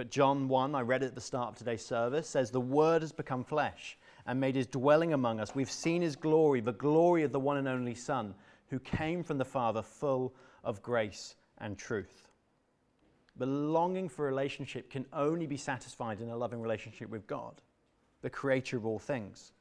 But 0.00 0.08
John 0.10 0.48
1, 0.48 0.74
I 0.74 0.80
read 0.80 1.02
it 1.02 1.08
at 1.08 1.14
the 1.14 1.20
start 1.20 1.50
of 1.50 1.58
today's 1.58 1.84
service, 1.84 2.26
says, 2.26 2.50
The 2.50 2.58
Word 2.58 3.02
has 3.02 3.12
become 3.12 3.44
flesh 3.44 3.98
and 4.24 4.40
made 4.40 4.56
his 4.56 4.66
dwelling 4.66 5.12
among 5.12 5.40
us. 5.40 5.54
We've 5.54 5.70
seen 5.70 6.00
his 6.00 6.16
glory, 6.16 6.62
the 6.62 6.72
glory 6.72 7.22
of 7.22 7.32
the 7.32 7.38
one 7.38 7.58
and 7.58 7.68
only 7.68 7.94
Son, 7.94 8.34
who 8.70 8.78
came 8.78 9.22
from 9.22 9.36
the 9.36 9.44
Father, 9.44 9.82
full 9.82 10.32
of 10.64 10.80
grace 10.80 11.34
and 11.58 11.76
truth. 11.76 12.30
The 13.36 13.44
longing 13.44 14.08
for 14.08 14.24
relationship 14.24 14.90
can 14.90 15.04
only 15.12 15.46
be 15.46 15.58
satisfied 15.58 16.22
in 16.22 16.30
a 16.30 16.36
loving 16.36 16.62
relationship 16.62 17.10
with 17.10 17.26
God, 17.26 17.60
the 18.22 18.30
creator 18.30 18.78
of 18.78 18.86
all 18.86 18.98
things. 18.98 19.52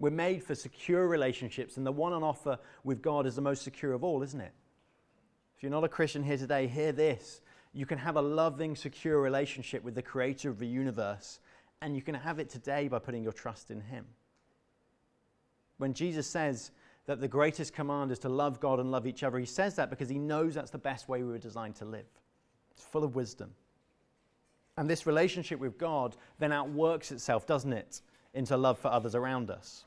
We're 0.00 0.10
made 0.10 0.42
for 0.42 0.56
secure 0.56 1.06
relationships, 1.06 1.76
and 1.76 1.86
the 1.86 1.92
one 1.92 2.12
on 2.12 2.24
offer 2.24 2.58
with 2.82 3.00
God 3.00 3.26
is 3.26 3.36
the 3.36 3.42
most 3.42 3.62
secure 3.62 3.92
of 3.92 4.02
all, 4.02 4.24
isn't 4.24 4.40
it? 4.40 4.54
If 5.56 5.62
you're 5.62 5.70
not 5.70 5.84
a 5.84 5.88
Christian 5.88 6.24
here 6.24 6.36
today, 6.36 6.66
hear 6.66 6.90
this. 6.90 7.42
You 7.72 7.86
can 7.86 7.98
have 7.98 8.16
a 8.16 8.22
loving, 8.22 8.74
secure 8.74 9.20
relationship 9.20 9.84
with 9.84 9.94
the 9.94 10.02
creator 10.02 10.50
of 10.50 10.58
the 10.58 10.66
universe, 10.66 11.40
and 11.82 11.94
you 11.94 12.02
can 12.02 12.14
have 12.14 12.38
it 12.38 12.48
today 12.48 12.88
by 12.88 12.98
putting 12.98 13.22
your 13.22 13.32
trust 13.32 13.70
in 13.70 13.80
him. 13.80 14.04
When 15.76 15.94
Jesus 15.94 16.26
says 16.26 16.72
that 17.06 17.20
the 17.20 17.28
greatest 17.28 17.72
command 17.72 18.10
is 18.10 18.18
to 18.20 18.28
love 18.28 18.60
God 18.60 18.80
and 18.80 18.90
love 18.90 19.06
each 19.06 19.22
other, 19.22 19.38
he 19.38 19.46
says 19.46 19.76
that 19.76 19.90
because 19.90 20.08
he 20.08 20.18
knows 20.18 20.54
that's 20.54 20.70
the 20.70 20.78
best 20.78 21.08
way 21.08 21.22
we 21.22 21.30
were 21.30 21.38
designed 21.38 21.76
to 21.76 21.84
live. 21.84 22.06
It's 22.72 22.84
full 22.84 23.04
of 23.04 23.14
wisdom. 23.14 23.54
And 24.76 24.88
this 24.88 25.06
relationship 25.06 25.58
with 25.58 25.78
God 25.78 26.16
then 26.38 26.52
outworks 26.52 27.10
itself, 27.12 27.46
doesn't 27.46 27.72
it, 27.72 28.00
into 28.34 28.56
love 28.56 28.78
for 28.78 28.88
others 28.88 29.14
around 29.14 29.50
us. 29.50 29.84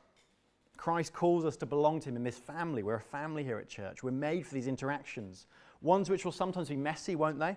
Christ 0.78 1.14
calls 1.14 1.46
us 1.46 1.56
to 1.58 1.66
belong 1.66 2.00
to 2.02 2.10
Him 2.10 2.16
in 2.16 2.24
this 2.24 2.38
family. 2.38 2.84
We're 2.84 2.96
a 2.96 3.00
family 3.00 3.44
here 3.44 3.60
at 3.60 3.70
church. 3.70 4.02
We're 4.02 4.12
made 4.12 4.46
for 4.48 4.56
these 4.56 4.68
interactions, 4.68 5.46
ones 5.82 6.10
which 6.10 6.26
will 6.26 6.32
sometimes 6.32 6.70
be 6.70 6.76
messy, 6.76 7.16
won't 7.16 7.40
they? 7.40 7.56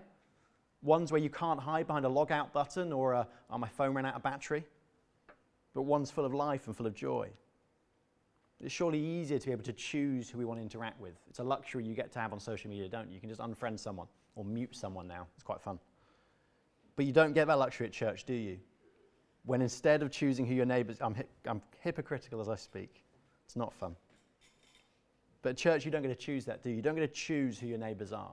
Ones 0.84 1.10
where 1.10 1.20
you 1.20 1.30
can't 1.30 1.58
hide 1.58 1.86
behind 1.86 2.04
a 2.04 2.08
log 2.08 2.30
out 2.30 2.52
button 2.52 2.92
or 2.92 3.14
a, 3.14 3.26
oh, 3.50 3.58
my 3.58 3.68
phone 3.68 3.94
ran 3.94 4.04
out 4.04 4.14
of 4.14 4.22
battery, 4.22 4.64
but 5.72 5.82
ones 5.82 6.10
full 6.10 6.26
of 6.26 6.34
life 6.34 6.66
and 6.66 6.76
full 6.76 6.86
of 6.86 6.94
joy. 6.94 7.28
It's 8.60 8.72
surely 8.72 9.00
easier 9.00 9.38
to 9.38 9.46
be 9.46 9.52
able 9.52 9.64
to 9.64 9.72
choose 9.72 10.28
who 10.28 10.38
we 10.38 10.44
want 10.44 10.60
to 10.60 10.62
interact 10.62 11.00
with. 11.00 11.14
It's 11.28 11.38
a 11.38 11.42
luxury 11.42 11.84
you 11.84 11.94
get 11.94 12.12
to 12.12 12.18
have 12.18 12.32
on 12.34 12.38
social 12.38 12.70
media, 12.70 12.88
don't 12.88 13.08
you? 13.08 13.14
You 13.14 13.20
can 13.20 13.30
just 13.30 13.40
unfriend 13.40 13.80
someone 13.80 14.06
or 14.36 14.44
mute 14.44 14.76
someone 14.76 15.08
now. 15.08 15.26
It's 15.34 15.42
quite 15.42 15.60
fun. 15.60 15.78
But 16.96 17.06
you 17.06 17.12
don't 17.12 17.32
get 17.32 17.46
that 17.46 17.58
luxury 17.58 17.86
at 17.86 17.92
church, 17.92 18.24
do 18.24 18.34
you? 18.34 18.58
When 19.46 19.62
instead 19.62 20.02
of 20.02 20.10
choosing 20.10 20.46
who 20.46 20.54
your 20.54 20.66
neighbors, 20.66 20.98
I'm, 21.00 21.14
hi- 21.14 21.24
I'm 21.46 21.62
hypocritical 21.80 22.40
as 22.40 22.48
I 22.48 22.56
speak. 22.56 23.02
It's 23.46 23.56
not 23.56 23.72
fun. 23.72 23.96
But 25.42 25.50
at 25.50 25.56
church, 25.56 25.84
you 25.84 25.90
don't 25.90 26.02
get 26.02 26.08
to 26.08 26.14
choose 26.14 26.44
that, 26.44 26.62
do 26.62 26.70
you? 26.70 26.76
You 26.76 26.82
don't 26.82 26.94
get 26.94 27.02
to 27.02 27.08
choose 27.08 27.58
who 27.58 27.66
your 27.66 27.78
neighbors 27.78 28.12
are. 28.12 28.32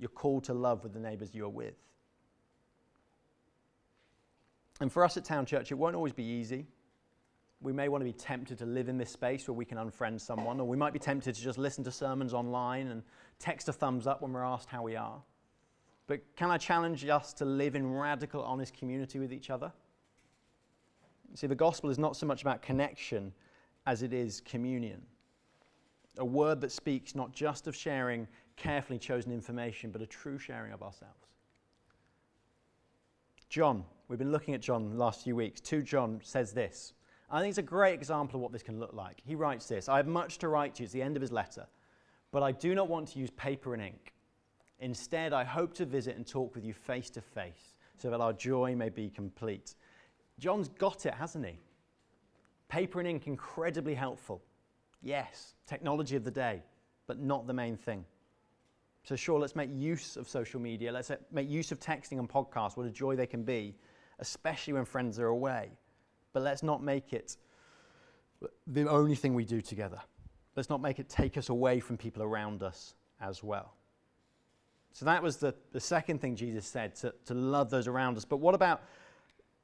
You're 0.00 0.08
called 0.08 0.44
to 0.44 0.54
love 0.54 0.82
with 0.82 0.94
the 0.94 0.98
neighbors 0.98 1.34
you're 1.34 1.48
with. 1.48 1.74
And 4.80 4.90
for 4.90 5.04
us 5.04 5.18
at 5.18 5.24
Town 5.26 5.44
Church, 5.44 5.70
it 5.70 5.74
won't 5.74 5.94
always 5.94 6.14
be 6.14 6.24
easy. 6.24 6.66
We 7.60 7.74
may 7.74 7.88
want 7.88 8.00
to 8.00 8.06
be 8.06 8.14
tempted 8.14 8.56
to 8.58 8.64
live 8.64 8.88
in 8.88 8.96
this 8.96 9.10
space 9.10 9.46
where 9.46 9.54
we 9.54 9.66
can 9.66 9.76
unfriend 9.76 10.22
someone, 10.22 10.58
or 10.58 10.66
we 10.66 10.78
might 10.78 10.94
be 10.94 10.98
tempted 10.98 11.34
to 11.34 11.42
just 11.42 11.58
listen 11.58 11.84
to 11.84 11.92
sermons 11.92 12.32
online 12.32 12.88
and 12.88 13.02
text 13.38 13.68
a 13.68 13.72
thumbs 13.74 14.06
up 14.06 14.22
when 14.22 14.32
we're 14.32 14.42
asked 14.42 14.70
how 14.70 14.82
we 14.82 14.96
are. 14.96 15.20
But 16.06 16.22
can 16.34 16.50
I 16.50 16.56
challenge 16.56 17.04
us 17.04 17.34
to 17.34 17.44
live 17.44 17.76
in 17.76 17.92
radical, 17.92 18.42
honest 18.42 18.72
community 18.74 19.18
with 19.18 19.34
each 19.34 19.50
other? 19.50 19.70
See, 21.34 21.46
the 21.46 21.54
gospel 21.54 21.90
is 21.90 21.98
not 21.98 22.16
so 22.16 22.26
much 22.26 22.40
about 22.40 22.62
connection 22.62 23.32
as 23.86 24.02
it 24.02 24.14
is 24.14 24.40
communion. 24.40 25.02
A 26.18 26.24
word 26.24 26.60
that 26.62 26.72
speaks 26.72 27.14
not 27.14 27.32
just 27.32 27.66
of 27.66 27.76
sharing 27.76 28.26
carefully 28.60 28.98
chosen 28.98 29.32
information, 29.32 29.90
but 29.90 30.02
a 30.02 30.06
true 30.06 30.38
sharing 30.38 30.72
of 30.72 30.82
ourselves. 30.82 31.26
John, 33.48 33.84
we've 34.08 34.18
been 34.18 34.30
looking 34.30 34.54
at 34.54 34.60
John 34.60 34.90
the 34.90 34.96
last 34.96 35.24
few 35.24 35.34
weeks. 35.34 35.60
2 35.60 35.82
John 35.82 36.20
says 36.22 36.52
this. 36.52 36.92
I 37.30 37.40
think 37.40 37.50
it's 37.50 37.58
a 37.58 37.62
great 37.62 37.94
example 37.94 38.36
of 38.36 38.42
what 38.42 38.52
this 38.52 38.62
can 38.62 38.78
look 38.78 38.92
like. 38.92 39.22
He 39.24 39.34
writes 39.34 39.66
this 39.66 39.88
I 39.88 39.96
have 39.96 40.06
much 40.06 40.38
to 40.38 40.48
write 40.48 40.74
to 40.76 40.82
you. 40.82 40.84
It's 40.84 40.92
the 40.92 41.02
end 41.02 41.16
of 41.16 41.22
his 41.22 41.32
letter. 41.32 41.66
But 42.32 42.42
I 42.42 42.52
do 42.52 42.74
not 42.74 42.88
want 42.88 43.08
to 43.08 43.18
use 43.18 43.30
paper 43.30 43.74
and 43.74 43.82
ink. 43.82 44.12
Instead, 44.78 45.32
I 45.32 45.42
hope 45.42 45.74
to 45.74 45.84
visit 45.84 46.16
and 46.16 46.26
talk 46.26 46.54
with 46.54 46.64
you 46.64 46.72
face 46.72 47.10
to 47.10 47.20
face 47.20 47.74
so 47.96 48.10
that 48.10 48.20
our 48.20 48.32
joy 48.32 48.74
may 48.76 48.88
be 48.88 49.10
complete. 49.10 49.74
John's 50.38 50.68
got 50.68 51.06
it, 51.06 51.14
hasn't 51.14 51.44
he? 51.44 51.58
Paper 52.68 53.00
and 53.00 53.08
ink, 53.08 53.26
incredibly 53.26 53.94
helpful. 53.94 54.42
Yes, 55.02 55.54
technology 55.66 56.14
of 56.14 56.24
the 56.24 56.30
day, 56.30 56.62
but 57.06 57.18
not 57.18 57.46
the 57.46 57.52
main 57.52 57.76
thing. 57.76 58.04
So, 59.04 59.16
sure, 59.16 59.40
let's 59.40 59.56
make 59.56 59.70
use 59.72 60.16
of 60.16 60.28
social 60.28 60.60
media. 60.60 60.92
Let's 60.92 61.10
make 61.32 61.48
use 61.48 61.72
of 61.72 61.80
texting 61.80 62.18
and 62.18 62.28
podcasts, 62.28 62.76
what 62.76 62.86
a 62.86 62.90
joy 62.90 63.16
they 63.16 63.26
can 63.26 63.42
be, 63.42 63.74
especially 64.18 64.74
when 64.74 64.84
friends 64.84 65.18
are 65.18 65.28
away. 65.28 65.70
But 66.32 66.42
let's 66.42 66.62
not 66.62 66.82
make 66.82 67.12
it 67.12 67.36
the 68.66 68.88
only 68.88 69.14
thing 69.14 69.34
we 69.34 69.44
do 69.44 69.60
together. 69.60 70.00
Let's 70.54 70.68
not 70.68 70.80
make 70.80 70.98
it 70.98 71.08
take 71.08 71.36
us 71.36 71.48
away 71.48 71.80
from 71.80 71.96
people 71.96 72.22
around 72.22 72.62
us 72.62 72.94
as 73.20 73.42
well. 73.42 73.74
So, 74.92 75.06
that 75.06 75.22
was 75.22 75.38
the, 75.38 75.54
the 75.72 75.80
second 75.80 76.20
thing 76.20 76.36
Jesus 76.36 76.66
said 76.66 76.94
to, 76.96 77.14
to 77.24 77.34
love 77.34 77.70
those 77.70 77.88
around 77.88 78.16
us. 78.16 78.24
But 78.24 78.36
what 78.36 78.54
about 78.54 78.82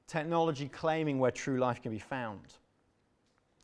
technology 0.07 0.69
claiming 0.69 1.19
where 1.19 1.31
true 1.31 1.59
life 1.59 1.83
can 1.83 1.93
be 1.93 1.99
found? 1.99 2.41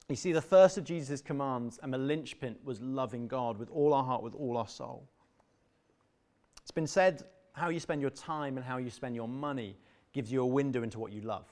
You 0.09 0.17
see, 0.17 0.33
the 0.33 0.43
first 0.43 0.77
of 0.77 0.85
Jesus' 0.85 1.23
commands 1.23 1.79
and 1.83 1.93
the 1.95 1.99
linchpin 1.99 2.57
was 2.65 2.81
loving 2.83 3.29
God 3.29 3.57
with 3.57 3.71
all 3.71 3.95
our 3.95 4.05
heart, 4.05 4.23
with 4.23 4.35
all 4.35 4.59
our 4.59 4.69
soul. 4.69 5.09
It's 6.63 6.71
been 6.71 6.87
said 6.87 7.25
how 7.53 7.69
you 7.69 7.81
spend 7.81 8.01
your 8.01 8.11
time 8.11 8.57
and 8.57 8.65
how 8.65 8.79
you 8.79 8.91
spend 8.91 9.15
your 9.15 9.29
money 9.29 9.77
gives 10.13 10.33
you 10.33 10.43
a 10.43 10.47
window 10.47 10.83
into 10.83 10.99
what 10.99 11.13
you 11.13 11.21
love, 11.21 11.47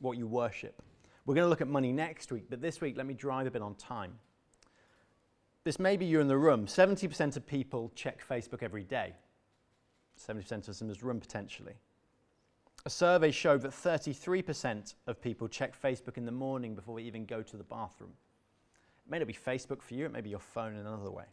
what 0.00 0.16
you 0.16 0.26
worship. 0.26 0.82
We're 1.24 1.34
going 1.34 1.44
to 1.44 1.48
look 1.48 1.60
at 1.60 1.68
money 1.68 1.92
next 1.92 2.30
week, 2.30 2.46
but 2.48 2.60
this 2.60 2.80
week, 2.80 2.96
let 2.96 3.06
me 3.06 3.14
drive 3.14 3.46
a 3.46 3.50
bit 3.50 3.62
on 3.62 3.74
time. 3.74 4.18
This 5.64 5.80
may 5.80 5.96
be 5.96 6.06
you 6.06 6.20
in 6.20 6.28
the 6.28 6.36
room. 6.36 6.66
70% 6.66 7.36
of 7.36 7.46
people 7.46 7.90
check 7.96 8.20
Facebook 8.26 8.62
every 8.62 8.84
day. 8.84 9.14
70% 10.16 10.52
of 10.52 10.68
us 10.68 10.80
in 10.80 10.88
this 10.88 11.02
room 11.02 11.18
potentially. 11.18 11.74
A 12.84 12.90
survey 12.90 13.32
showed 13.32 13.62
that 13.62 13.72
33% 13.72 14.94
of 15.08 15.20
people 15.20 15.48
check 15.48 15.80
Facebook 15.80 16.16
in 16.16 16.24
the 16.24 16.30
morning 16.30 16.76
before 16.76 17.00
they 17.00 17.04
even 17.04 17.26
go 17.26 17.42
to 17.42 17.56
the 17.56 17.64
bathroom. 17.64 18.12
It 19.04 19.10
may 19.10 19.18
not 19.18 19.26
be 19.26 19.34
Facebook 19.34 19.82
for 19.82 19.94
you, 19.94 20.06
it 20.06 20.12
may 20.12 20.20
be 20.20 20.30
your 20.30 20.38
phone 20.38 20.74
in 20.74 20.86
another 20.86 21.10
way. 21.10 21.24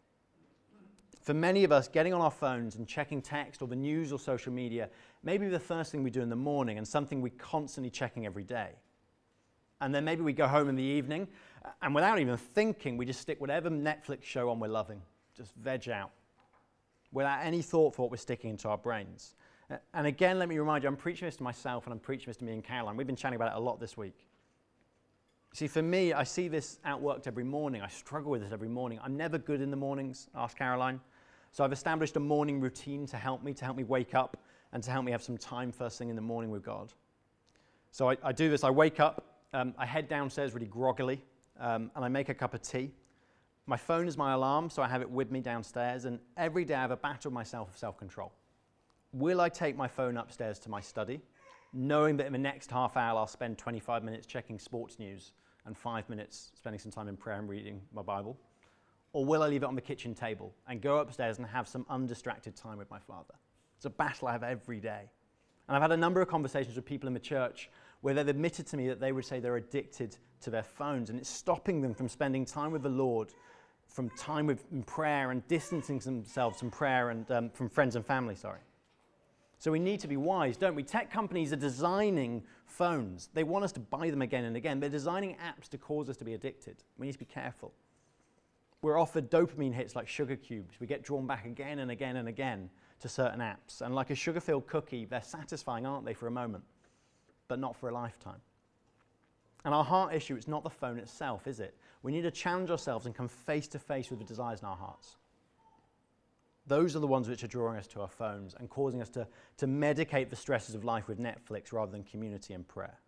For 1.24 1.32
many 1.32 1.64
of 1.64 1.72
us, 1.72 1.88
getting 1.88 2.12
on 2.12 2.20
our 2.20 2.30
phones 2.30 2.76
and 2.76 2.86
checking 2.86 3.22
text 3.22 3.62
or 3.62 3.66
the 3.66 3.74
news 3.74 4.12
or 4.12 4.18
social 4.18 4.52
media 4.52 4.90
may 5.22 5.38
be 5.38 5.48
the 5.48 5.58
first 5.58 5.90
thing 5.90 6.02
we 6.02 6.10
do 6.10 6.20
in 6.20 6.28
the 6.28 6.36
morning 6.36 6.76
and 6.76 6.86
something 6.86 7.22
we're 7.22 7.32
constantly 7.38 7.88
checking 7.88 8.26
every 8.26 8.44
day. 8.44 8.72
And 9.80 9.94
then 9.94 10.04
maybe 10.04 10.20
we 10.20 10.34
go 10.34 10.46
home 10.46 10.68
in 10.68 10.76
the 10.76 10.82
evening 10.82 11.26
uh, 11.64 11.70
and 11.80 11.94
without 11.94 12.18
even 12.18 12.36
thinking, 12.36 12.98
we 12.98 13.06
just 13.06 13.22
stick 13.22 13.40
whatever 13.40 13.70
Netflix 13.70 14.24
show 14.24 14.50
on 14.50 14.60
we're 14.60 14.68
loving, 14.68 15.00
just 15.34 15.54
veg 15.54 15.88
out, 15.88 16.10
without 17.10 17.42
any 17.42 17.62
thought 17.62 17.94
for 17.94 18.02
what 18.02 18.10
we're 18.10 18.18
sticking 18.18 18.50
into 18.50 18.68
our 18.68 18.76
brains. 18.76 19.34
Uh, 19.70 19.76
and 19.94 20.06
again, 20.06 20.38
let 20.38 20.50
me 20.50 20.58
remind 20.58 20.84
you, 20.84 20.90
I'm 20.90 20.96
preaching 20.96 21.26
this 21.26 21.36
to 21.36 21.42
myself 21.42 21.86
and 21.86 21.94
I'm 21.94 22.00
preaching 22.00 22.26
this 22.26 22.36
to 22.36 22.44
me 22.44 22.52
and 22.52 22.62
Caroline. 22.62 22.98
We've 22.98 23.06
been 23.06 23.16
chatting 23.16 23.36
about 23.36 23.52
it 23.52 23.56
a 23.56 23.60
lot 23.60 23.80
this 23.80 23.96
week. 23.96 24.26
See, 25.54 25.68
for 25.68 25.82
me, 25.82 26.12
I 26.12 26.24
see 26.24 26.48
this 26.48 26.80
outworked 26.84 27.26
every 27.26 27.44
morning. 27.44 27.80
I 27.80 27.88
struggle 27.88 28.30
with 28.30 28.42
this 28.42 28.52
every 28.52 28.68
morning. 28.68 28.98
I'm 29.02 29.16
never 29.16 29.38
good 29.38 29.62
in 29.62 29.70
the 29.70 29.76
mornings, 29.76 30.28
ask 30.34 30.58
Caroline. 30.58 31.00
So 31.54 31.62
I've 31.62 31.72
established 31.72 32.16
a 32.16 32.20
morning 32.20 32.60
routine 32.60 33.06
to 33.06 33.16
help 33.16 33.44
me, 33.44 33.54
to 33.54 33.64
help 33.64 33.76
me 33.76 33.84
wake 33.84 34.12
up 34.12 34.38
and 34.72 34.82
to 34.82 34.90
help 34.90 35.04
me 35.04 35.12
have 35.12 35.22
some 35.22 35.38
time 35.38 35.70
first 35.70 35.98
thing 35.98 36.08
in 36.08 36.16
the 36.16 36.20
morning 36.20 36.50
with 36.50 36.64
God. 36.64 36.92
So 37.92 38.10
I, 38.10 38.16
I 38.24 38.32
do 38.32 38.50
this. 38.50 38.64
I 38.64 38.70
wake 38.70 38.98
up, 38.98 39.38
um, 39.52 39.72
I 39.78 39.86
head 39.86 40.08
downstairs 40.08 40.52
really 40.52 40.66
groggily, 40.66 41.22
um, 41.60 41.92
and 41.94 42.04
I 42.04 42.08
make 42.08 42.28
a 42.28 42.34
cup 42.34 42.54
of 42.54 42.62
tea. 42.62 42.90
My 43.66 43.76
phone 43.76 44.08
is 44.08 44.18
my 44.18 44.32
alarm, 44.32 44.68
so 44.68 44.82
I 44.82 44.88
have 44.88 45.00
it 45.00 45.08
with 45.08 45.30
me 45.30 45.38
downstairs, 45.38 46.06
and 46.06 46.18
every 46.36 46.64
day 46.64 46.74
I 46.74 46.80
have 46.80 46.90
a 46.90 46.96
battle 46.96 47.30
with 47.30 47.34
myself 47.34 47.70
of 47.70 47.78
self 47.78 47.96
control. 47.96 48.32
Will 49.12 49.40
I 49.40 49.48
take 49.48 49.76
my 49.76 49.86
phone 49.86 50.16
upstairs 50.16 50.58
to 50.58 50.68
my 50.68 50.80
study, 50.80 51.20
knowing 51.72 52.16
that 52.16 52.26
in 52.26 52.32
the 52.32 52.38
next 52.38 52.68
half 52.72 52.96
hour 52.96 53.16
I'll 53.16 53.28
spend 53.28 53.58
25 53.58 54.02
minutes 54.02 54.26
checking 54.26 54.58
sports 54.58 54.98
news 54.98 55.30
and 55.66 55.78
five 55.78 56.08
minutes 56.08 56.50
spending 56.56 56.80
some 56.80 56.90
time 56.90 57.06
in 57.06 57.16
prayer 57.16 57.38
and 57.38 57.48
reading 57.48 57.80
my 57.92 58.02
Bible? 58.02 58.36
Or 59.14 59.24
will 59.24 59.44
I 59.44 59.46
leave 59.46 59.62
it 59.62 59.66
on 59.66 59.76
the 59.76 59.80
kitchen 59.80 60.12
table 60.12 60.52
and 60.68 60.82
go 60.82 60.98
upstairs 60.98 61.38
and 61.38 61.46
have 61.46 61.68
some 61.68 61.86
undistracted 61.88 62.56
time 62.56 62.76
with 62.76 62.90
my 62.90 62.98
Father? 62.98 63.34
It's 63.76 63.86
a 63.86 63.90
battle 63.90 64.26
I 64.26 64.32
have 64.32 64.42
every 64.42 64.80
day. 64.80 65.08
And 65.68 65.76
I've 65.76 65.82
had 65.82 65.92
a 65.92 65.96
number 65.96 66.20
of 66.20 66.26
conversations 66.26 66.74
with 66.74 66.84
people 66.84 67.06
in 67.06 67.14
the 67.14 67.20
church 67.20 67.70
where 68.00 68.12
they've 68.12 68.26
admitted 68.26 68.66
to 68.66 68.76
me 68.76 68.88
that 68.88 69.00
they 69.00 69.12
would 69.12 69.24
say 69.24 69.38
they're 69.38 69.56
addicted 69.56 70.16
to 70.40 70.50
their 70.50 70.64
phones 70.64 71.10
and 71.10 71.18
it's 71.18 71.30
stopping 71.30 71.80
them 71.80 71.94
from 71.94 72.08
spending 72.08 72.44
time 72.44 72.72
with 72.72 72.82
the 72.82 72.88
Lord, 72.88 73.32
from 73.86 74.10
time 74.10 74.48
with 74.48 74.64
in 74.72 74.82
prayer 74.82 75.30
and 75.30 75.46
distancing 75.46 76.00
themselves 76.00 76.58
from 76.58 76.72
prayer 76.72 77.10
and 77.10 77.30
um, 77.30 77.50
from 77.50 77.68
friends 77.68 77.94
and 77.94 78.04
family, 78.04 78.34
sorry. 78.34 78.60
So 79.58 79.70
we 79.70 79.78
need 79.78 80.00
to 80.00 80.08
be 80.08 80.16
wise, 80.16 80.56
don't 80.56 80.74
we? 80.74 80.82
Tech 80.82 81.08
companies 81.08 81.52
are 81.52 81.56
designing 81.56 82.42
phones. 82.66 83.30
They 83.32 83.44
want 83.44 83.64
us 83.64 83.70
to 83.72 83.80
buy 83.80 84.10
them 84.10 84.22
again 84.22 84.44
and 84.44 84.56
again. 84.56 84.80
They're 84.80 84.90
designing 84.90 85.36
apps 85.36 85.68
to 85.68 85.78
cause 85.78 86.10
us 86.10 86.16
to 86.16 86.24
be 86.24 86.34
addicted. 86.34 86.82
We 86.98 87.06
need 87.06 87.12
to 87.12 87.18
be 87.20 87.24
careful. 87.24 87.72
We're 88.84 89.00
offered 89.00 89.30
dopamine 89.30 89.72
hits 89.72 89.96
like 89.96 90.06
sugar 90.06 90.36
cubes. 90.36 90.78
We 90.78 90.86
get 90.86 91.02
drawn 91.02 91.26
back 91.26 91.46
again 91.46 91.78
and 91.78 91.90
again 91.90 92.16
and 92.16 92.28
again 92.28 92.68
to 93.00 93.08
certain 93.08 93.40
apps. 93.40 93.80
And 93.80 93.94
like 93.94 94.10
a 94.10 94.14
sugar 94.14 94.40
filled 94.40 94.66
cookie, 94.66 95.06
they're 95.06 95.22
satisfying, 95.22 95.86
aren't 95.86 96.04
they, 96.04 96.12
for 96.12 96.26
a 96.26 96.30
moment, 96.30 96.64
but 97.48 97.58
not 97.58 97.74
for 97.76 97.88
a 97.88 97.94
lifetime. 97.94 98.42
And 99.64 99.72
our 99.72 99.84
heart 99.84 100.12
issue, 100.12 100.36
it's 100.36 100.48
not 100.48 100.64
the 100.64 100.68
phone 100.68 100.98
itself, 100.98 101.46
is 101.46 101.60
it? 101.60 101.74
We 102.02 102.12
need 102.12 102.24
to 102.24 102.30
challenge 102.30 102.68
ourselves 102.68 103.06
and 103.06 103.14
come 103.14 103.26
face 103.26 103.66
to 103.68 103.78
face 103.78 104.10
with 104.10 104.18
the 104.18 104.24
desires 104.26 104.60
in 104.60 104.66
our 104.66 104.76
hearts. 104.76 105.16
Those 106.66 106.94
are 106.94 106.98
the 107.00 107.06
ones 107.06 107.26
which 107.26 107.42
are 107.42 107.48
drawing 107.48 107.78
us 107.78 107.86
to 107.86 108.02
our 108.02 108.08
phones 108.08 108.54
and 108.60 108.68
causing 108.68 109.00
us 109.00 109.08
to, 109.10 109.26
to 109.56 109.66
medicate 109.66 110.28
the 110.28 110.36
stresses 110.36 110.74
of 110.74 110.84
life 110.84 111.08
with 111.08 111.18
Netflix 111.18 111.72
rather 111.72 111.90
than 111.90 112.04
community 112.04 112.52
and 112.52 112.68
prayer. 112.68 112.98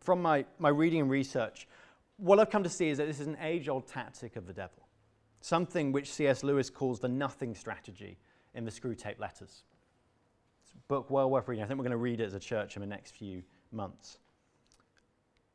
From 0.00 0.22
my, 0.22 0.44
my 0.60 0.68
reading 0.68 1.00
and 1.00 1.10
research, 1.10 1.66
what 2.16 2.38
I've 2.38 2.50
come 2.50 2.62
to 2.62 2.68
see 2.68 2.88
is 2.88 2.98
that 2.98 3.06
this 3.06 3.20
is 3.20 3.26
an 3.26 3.36
age 3.40 3.68
old 3.68 3.86
tactic 3.86 4.36
of 4.36 4.46
the 4.46 4.52
devil, 4.52 4.88
something 5.40 5.92
which 5.92 6.12
C.S. 6.12 6.44
Lewis 6.44 6.70
calls 6.70 7.00
the 7.00 7.08
nothing 7.08 7.54
strategy 7.54 8.18
in 8.54 8.64
the 8.64 8.70
Screwtape 8.70 9.18
Letters. 9.18 9.64
It's 10.64 10.72
a 10.72 10.78
book 10.88 11.10
well 11.10 11.30
worth 11.30 11.48
reading. 11.48 11.64
I 11.64 11.66
think 11.66 11.78
we're 11.78 11.84
going 11.84 11.90
to 11.92 11.96
read 11.96 12.20
it 12.20 12.24
as 12.24 12.34
a 12.34 12.40
church 12.40 12.76
in 12.76 12.80
the 12.80 12.86
next 12.86 13.16
few 13.16 13.42
months. 13.72 14.18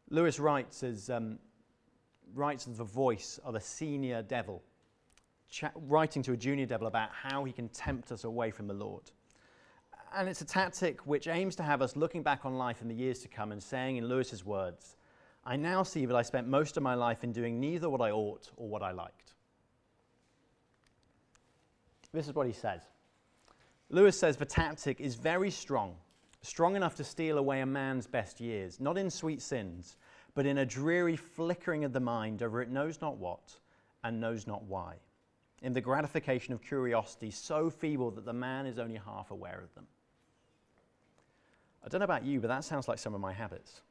Lewis 0.09 0.39
writes 0.39 0.83
as, 0.83 1.09
um, 1.09 1.39
writes 2.33 2.67
as 2.67 2.77
the 2.77 2.83
voice 2.83 3.39
of 3.43 3.55
a 3.55 3.61
senior 3.61 4.21
devil 4.21 4.63
writing 5.75 6.21
to 6.23 6.33
a 6.33 6.37
junior 6.37 6.65
devil 6.65 6.87
about 6.87 7.09
how 7.11 7.43
he 7.43 7.51
can 7.51 7.69
tempt 7.69 8.11
us 8.11 8.23
away 8.23 8.51
from 8.51 8.67
the 8.67 8.73
Lord. 8.73 9.11
And 10.15 10.27
it's 10.27 10.41
a 10.41 10.45
tactic 10.45 11.05
which 11.05 11.27
aims 11.27 11.55
to 11.57 11.63
have 11.63 11.81
us 11.81 11.95
looking 11.95 12.23
back 12.23 12.45
on 12.45 12.55
life 12.55 12.81
in 12.81 12.87
the 12.87 12.95
years 12.95 13.19
to 13.19 13.27
come 13.27 13.51
and 13.51 13.61
saying, 13.61 13.97
in 13.97 14.07
Lewis's 14.07 14.45
words, 14.45 14.97
I 15.49 15.55
now 15.55 15.81
see 15.81 16.05
that 16.05 16.15
I 16.15 16.21
spent 16.21 16.47
most 16.47 16.77
of 16.77 16.83
my 16.83 16.93
life 16.93 17.23
in 17.23 17.31
doing 17.31 17.59
neither 17.59 17.89
what 17.89 18.01
I 18.01 18.11
ought 18.11 18.51
or 18.55 18.69
what 18.69 18.83
I 18.83 18.91
liked. 18.91 19.33
This 22.13 22.27
is 22.27 22.35
what 22.35 22.45
he 22.45 22.53
says. 22.53 22.83
Lewis 23.89 24.17
says 24.17 24.37
the 24.37 24.45
tactic 24.45 25.01
is 25.01 25.15
very 25.15 25.49
strong, 25.49 25.95
strong 26.43 26.75
enough 26.75 26.93
to 26.97 27.03
steal 27.03 27.39
away 27.39 27.61
a 27.61 27.65
man's 27.65 28.05
best 28.05 28.39
years, 28.39 28.79
not 28.79 28.95
in 28.95 29.09
sweet 29.09 29.41
sins, 29.41 29.97
but 30.35 30.45
in 30.45 30.59
a 30.59 30.65
dreary 30.67 31.15
flickering 31.15 31.83
of 31.83 31.93
the 31.93 31.99
mind 31.99 32.43
over 32.43 32.61
it 32.61 32.69
knows 32.69 33.01
not 33.01 33.17
what 33.17 33.59
and 34.03 34.21
knows 34.21 34.45
not 34.45 34.63
why 34.65 34.97
in 35.63 35.73
the 35.73 35.81
gratification 35.81 36.53
of 36.53 36.61
curiosity 36.61 37.31
so 37.31 37.71
feeble 37.71 38.11
that 38.11 38.25
the 38.25 38.33
man 38.33 38.67
is 38.67 38.77
only 38.77 39.01
half 39.03 39.31
aware 39.31 39.61
of 39.63 39.73
them. 39.73 39.87
I 41.83 41.87
don't 41.87 42.01
know 42.01 42.05
about 42.05 42.23
you, 42.23 42.39
but 42.39 42.49
that 42.49 42.63
sounds 42.63 42.87
like 42.87 42.99
some 42.99 43.15
of 43.15 43.19
my 43.19 43.33
habits. 43.33 43.81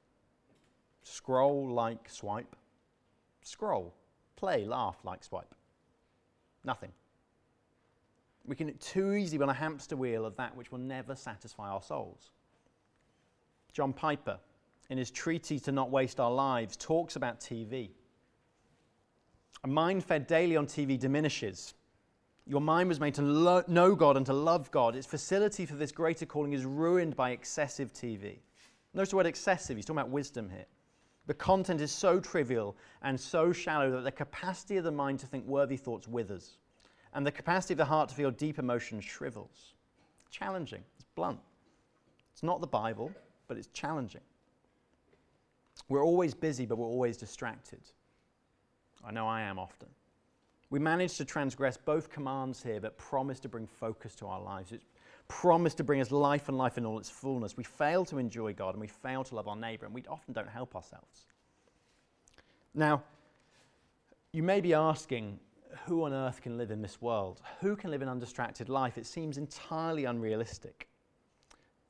Scroll, 1.10 1.70
like, 1.70 2.08
swipe. 2.10 2.54
Scroll, 3.42 3.94
play, 4.36 4.66
laugh, 4.66 4.98
like, 5.04 5.24
swipe. 5.24 5.54
Nothing. 6.64 6.92
We 8.44 8.54
can 8.54 8.76
too 8.78 9.14
easily 9.14 9.42
on 9.42 9.48
a 9.48 9.54
hamster 9.54 9.96
wheel 9.96 10.26
of 10.26 10.36
that 10.36 10.54
which 10.54 10.70
will 10.70 10.78
never 10.78 11.14
satisfy 11.14 11.70
our 11.70 11.82
souls. 11.82 12.30
John 13.72 13.92
Piper, 13.92 14.38
in 14.90 14.98
his 14.98 15.10
treatise 15.10 15.62
To 15.62 15.72
Not 15.72 15.90
Waste 15.90 16.20
Our 16.20 16.30
Lives, 16.30 16.76
talks 16.76 17.16
about 17.16 17.40
TV. 17.40 17.90
A 19.64 19.68
mind 19.68 20.04
fed 20.04 20.26
daily 20.26 20.56
on 20.56 20.66
TV 20.66 20.98
diminishes. 20.98 21.74
Your 22.46 22.60
mind 22.60 22.88
was 22.88 23.00
made 23.00 23.14
to 23.14 23.22
lo- 23.22 23.64
know 23.66 23.94
God 23.94 24.16
and 24.16 24.26
to 24.26 24.32
love 24.32 24.70
God. 24.70 24.94
Its 24.94 25.06
facility 25.06 25.64
for 25.64 25.74
this 25.74 25.92
greater 25.92 26.26
calling 26.26 26.52
is 26.52 26.64
ruined 26.64 27.16
by 27.16 27.30
excessive 27.30 27.92
TV. 27.92 28.38
Notice 28.94 29.10
the 29.10 29.16
word 29.16 29.26
excessive, 29.26 29.76
he's 29.76 29.84
talking 29.84 29.98
about 29.98 30.10
wisdom 30.10 30.50
here. 30.50 30.66
The 31.28 31.34
content 31.34 31.82
is 31.82 31.92
so 31.92 32.20
trivial 32.20 32.74
and 33.02 33.20
so 33.20 33.52
shallow 33.52 33.90
that 33.90 34.02
the 34.02 34.10
capacity 34.10 34.78
of 34.78 34.84
the 34.84 34.90
mind 34.90 35.20
to 35.20 35.26
think 35.26 35.46
worthy 35.46 35.76
thoughts 35.76 36.08
withers, 36.08 36.56
and 37.12 37.24
the 37.24 37.30
capacity 37.30 37.74
of 37.74 37.78
the 37.78 37.84
heart 37.84 38.08
to 38.08 38.14
feel 38.14 38.30
deep 38.30 38.58
emotions 38.58 39.04
shrivels. 39.04 39.74
Challenging, 40.30 40.82
it's 40.96 41.04
blunt. 41.14 41.38
It's 42.32 42.42
not 42.42 42.62
the 42.62 42.66
Bible, 42.66 43.12
but 43.46 43.58
it's 43.58 43.68
challenging. 43.74 44.22
We're 45.90 46.04
always 46.04 46.32
busy, 46.32 46.64
but 46.64 46.78
we're 46.78 46.86
always 46.86 47.18
distracted. 47.18 47.80
I 49.04 49.12
know 49.12 49.26
I 49.28 49.42
am 49.42 49.58
often. 49.58 49.88
We 50.70 50.78
manage 50.78 51.18
to 51.18 51.26
transgress 51.26 51.76
both 51.76 52.10
commands 52.10 52.62
here, 52.62 52.80
but 52.80 52.96
promise 52.96 53.38
to 53.40 53.50
bring 53.50 53.66
focus 53.66 54.14
to 54.16 54.26
our 54.26 54.40
lives. 54.40 54.72
It's 54.72 54.86
promise 55.28 55.74
to 55.74 55.84
bring 55.84 56.00
us 56.00 56.10
life 56.10 56.48
and 56.48 56.58
life 56.58 56.78
in 56.78 56.86
all 56.86 56.98
its 56.98 57.10
fullness. 57.10 57.56
We 57.56 57.64
fail 57.64 58.04
to 58.06 58.18
enjoy 58.18 58.54
God 58.54 58.74
and 58.74 58.80
we 58.80 58.88
fail 58.88 59.24
to 59.24 59.34
love 59.34 59.48
our 59.48 59.56
neighbor, 59.56 59.86
and 59.86 59.94
we 59.94 60.02
often 60.08 60.34
don't 60.34 60.48
help 60.48 60.74
ourselves. 60.74 61.26
Now, 62.74 63.02
you 64.32 64.42
may 64.42 64.60
be 64.60 64.74
asking, 64.74 65.38
who 65.86 66.04
on 66.04 66.12
earth 66.12 66.42
can 66.42 66.58
live 66.58 66.70
in 66.70 66.82
this 66.82 67.00
world? 67.00 67.40
Who 67.60 67.76
can 67.76 67.90
live 67.90 68.02
an 68.02 68.08
undistracted 68.08 68.68
life? 68.68 68.98
It 68.98 69.06
seems 69.06 69.38
entirely 69.38 70.04
unrealistic. 70.04 70.88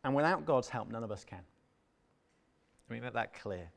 And 0.05 0.14
without 0.14 0.44
God's 0.44 0.68
help, 0.68 0.90
none 0.90 1.05
of 1.05 1.11
us 1.11 1.24
can. 1.24 1.40
Let 2.88 2.94
me 2.94 3.01
make 3.01 3.14
that 3.14 3.35
clear 3.35 3.70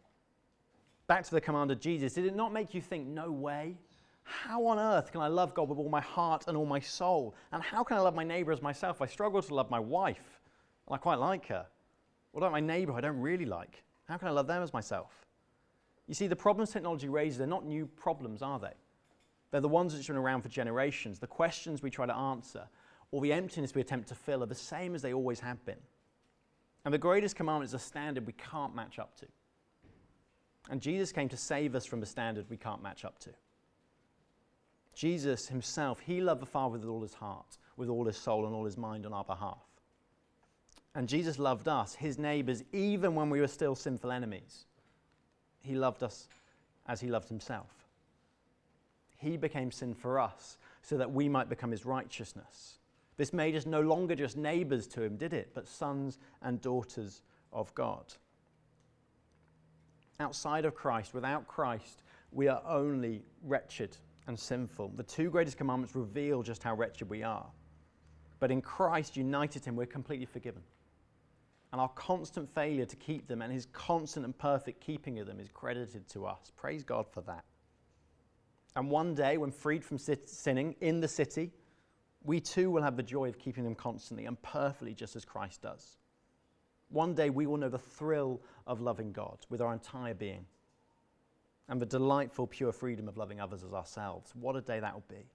back 1.12 1.26
to 1.26 1.32
the 1.32 1.42
command 1.42 1.70
of 1.72 1.80
Jesus, 1.82 2.14
did 2.14 2.26
it 2.26 2.38
not 2.38 2.54
make 2.54 2.74
you 2.74 2.80
think, 2.80 3.06
no 3.06 3.30
way? 3.30 3.76
How 4.24 4.66
on 4.68 4.80
earth 4.80 5.12
can 5.12 5.22
I 5.22 5.28
love 5.28 5.54
God 5.54 5.70
with 5.70 5.78
all 5.78 5.90
my 5.90 6.02
heart 6.02 6.46
and 6.48 6.56
all 6.56 6.66
my 6.66 6.80
soul? 6.80 7.36
And 7.52 7.62
how 7.62 7.84
can 7.84 7.98
I 7.98 8.02
love 8.02 8.16
my 8.16 8.24
neighbor 8.24 8.52
as 8.52 8.62
myself? 8.62 9.02
I 9.02 9.06
struggle 9.06 9.42
to 9.42 9.54
love 9.54 9.70
my 9.70 9.80
wife, 9.80 10.42
and 10.88 10.96
I 10.96 10.98
quite 10.98 11.20
like 11.20 11.48
her. 11.48 11.66
What 12.32 12.42
about 12.42 12.52
my 12.52 12.60
neighbor 12.60 12.94
I 12.94 13.02
don't 13.02 13.20
really 13.20 13.46
like? 13.46 13.84
How 14.08 14.18
can 14.18 14.28
I 14.28 14.32
love 14.32 14.48
them 14.48 14.64
as 14.64 14.74
myself? 14.74 15.26
You 16.08 16.14
see, 16.14 16.28
the 16.28 16.36
problems 16.36 16.72
technology 16.72 17.08
raises, 17.08 17.38
they're 17.38 17.48
not 17.48 17.66
new 17.66 17.86
problems, 17.86 18.42
are 18.42 18.60
they? 18.60 18.74
They're 19.52 19.62
the 19.62 19.68
ones 19.68 19.94
which 19.94 20.08
have 20.08 20.16
been 20.16 20.24
around 20.24 20.42
for 20.42 20.50
generations. 20.50 21.20
The 21.20 21.28
questions 21.28 21.82
we 21.82 21.90
try 21.90 22.06
to 22.06 22.16
answer, 22.16 22.68
or 23.12 23.22
the 23.22 23.34
emptiness 23.34 23.76
we 23.76 23.82
attempt 23.82 24.08
to 24.10 24.16
fill, 24.16 24.44
are 24.44 24.48
the 24.48 24.56
same 24.56 24.96
as 24.96 25.02
they 25.02 25.14
always 25.14 25.40
have 25.42 25.64
been. 25.66 25.80
And 26.86 26.94
the 26.94 26.98
greatest 26.98 27.36
commandment 27.36 27.70
is 27.70 27.74
a 27.74 27.80
standard 27.80 28.26
we 28.26 28.34
can't 28.34 28.74
match 28.74 28.98
up 28.98 29.16
to. 29.20 29.28
And 30.70 30.82
Jesus 30.82 31.12
came 31.12 31.30
to 31.30 31.38
save 31.38 31.76
us 31.76 31.86
from 31.86 32.02
a 32.02 32.06
standard 32.06 32.46
we 32.50 32.58
can't 32.58 32.82
match 32.82 33.04
up 33.04 33.20
to. 33.20 33.30
Jesus 34.94 35.48
himself, 35.48 36.00
he 36.00 36.22
loved 36.22 36.42
the 36.42 36.46
Father 36.46 36.78
with 36.78 36.88
all 36.88 37.02
his 37.02 37.14
heart, 37.14 37.58
with 37.78 37.90
all 37.90 38.06
his 38.06 38.18
soul, 38.18 38.46
and 38.46 38.54
all 38.54 38.66
his 38.66 38.78
mind 38.78 39.06
on 39.06 39.14
our 39.14 39.24
behalf. 39.24 39.64
And 40.94 41.08
Jesus 41.08 41.40
loved 41.40 41.68
us, 41.68 41.96
his 41.96 42.20
neighbors, 42.20 42.64
even 42.74 43.16
when 43.16 43.30
we 43.30 43.40
were 43.40 43.48
still 43.48 43.76
sinful 43.76 44.12
enemies. 44.12 44.66
He 45.62 45.76
loved 45.76 46.04
us 46.04 46.28
as 46.88 47.00
he 47.00 47.08
loved 47.08 47.30
himself. 47.30 47.88
He 49.18 49.38
became 49.38 49.72
sin 49.72 49.94
for 49.94 50.20
us 50.20 50.58
so 50.82 50.98
that 50.98 51.12
we 51.12 51.30
might 51.30 51.48
become 51.48 51.72
his 51.72 51.86
righteousness. 51.86 52.80
This 53.18 53.32
made 53.32 53.56
us 53.56 53.66
no 53.66 53.82
longer 53.82 54.16
just 54.16 54.36
neighbors 54.36 54.88
to 54.88 55.04
him, 55.04 55.16
did 55.16 55.32
it? 55.32 55.52
But 55.54 55.68
sons 55.68 56.18
and 56.42 56.60
daughters 56.60 57.22
of 57.54 57.74
God 57.76 58.14
outside 60.22 60.66
of 60.66 60.76
Christ, 60.76 61.14
without 61.14 61.48
Christ, 61.48 62.04
we 62.32 62.48
are 62.48 62.62
only 62.66 63.24
wretched 63.44 63.98
and 64.28 64.40
sinful. 64.40 64.94
The 64.96 65.04
two 65.04 65.30
greatest 65.30 65.58
commandments 65.58 65.96
reveal 65.96 66.44
just 66.44 66.64
how 66.64 66.76
wretched 66.76 67.10
we 67.10 67.24
are. 67.24 67.48
But 68.40 68.52
in 68.52 68.62
Christ, 68.62 69.18
united 69.18 69.66
Him, 69.66 69.76
we're 69.76 69.86
completely 69.86 70.26
forgiven. 70.26 70.64
and 71.72 71.80
our 71.80 71.90
constant 71.90 72.54
failure 72.54 72.86
to 72.86 72.96
keep 72.96 73.28
them 73.28 73.42
and 73.42 73.52
his 73.52 73.68
constant 73.68 74.26
and 74.26 74.38
perfect 74.38 74.82
keeping 74.82 75.20
of 75.20 75.28
them 75.28 75.40
is 75.40 75.50
credited 75.50 76.08
to 76.10 76.26
us. 76.26 76.52
Praise 76.58 76.84
God 76.84 77.08
for 77.10 77.22
that. 77.22 77.46
And 78.76 78.90
one 78.90 79.16
day, 79.16 79.38
when 79.38 79.52
freed 79.52 79.84
from 79.84 79.98
sit- 79.98 80.30
sinning 80.30 80.76
in 80.82 81.00
the 81.00 81.08
city, 81.08 81.52
we 82.24 82.40
too 82.40 82.70
will 82.70 82.82
have 82.82 82.98
the 82.98 83.04
joy 83.04 83.28
of 83.30 83.40
keeping 83.40 83.64
them 83.64 83.76
constantly 83.76 84.26
and 84.26 84.42
perfectly, 84.42 84.94
just 84.94 85.16
as 85.16 85.26
Christ 85.26 85.62
does. 85.62 85.98
One 86.90 87.16
day, 87.16 87.30
we 87.30 87.48
will 87.48 87.58
know 87.58 87.70
the 87.70 87.78
thrill 87.80 88.42
of 88.68 88.82
loving 88.82 89.12
God 89.12 89.38
with 89.50 89.62
our 89.62 89.74
entire 89.74 90.14
being 90.14 90.46
and 91.72 91.82
the 91.82 91.86
delightful, 91.86 92.46
pure 92.46 92.74
freedom 92.74 93.08
of 93.08 93.18
loving 93.18 93.40
others 93.40 93.64
as 93.64 93.74
ourselves. 93.74 94.34
What 94.36 94.58
a 94.58 94.62
day 94.62 94.82
that 94.82 94.94
will 94.94 95.06
be. 95.08 95.26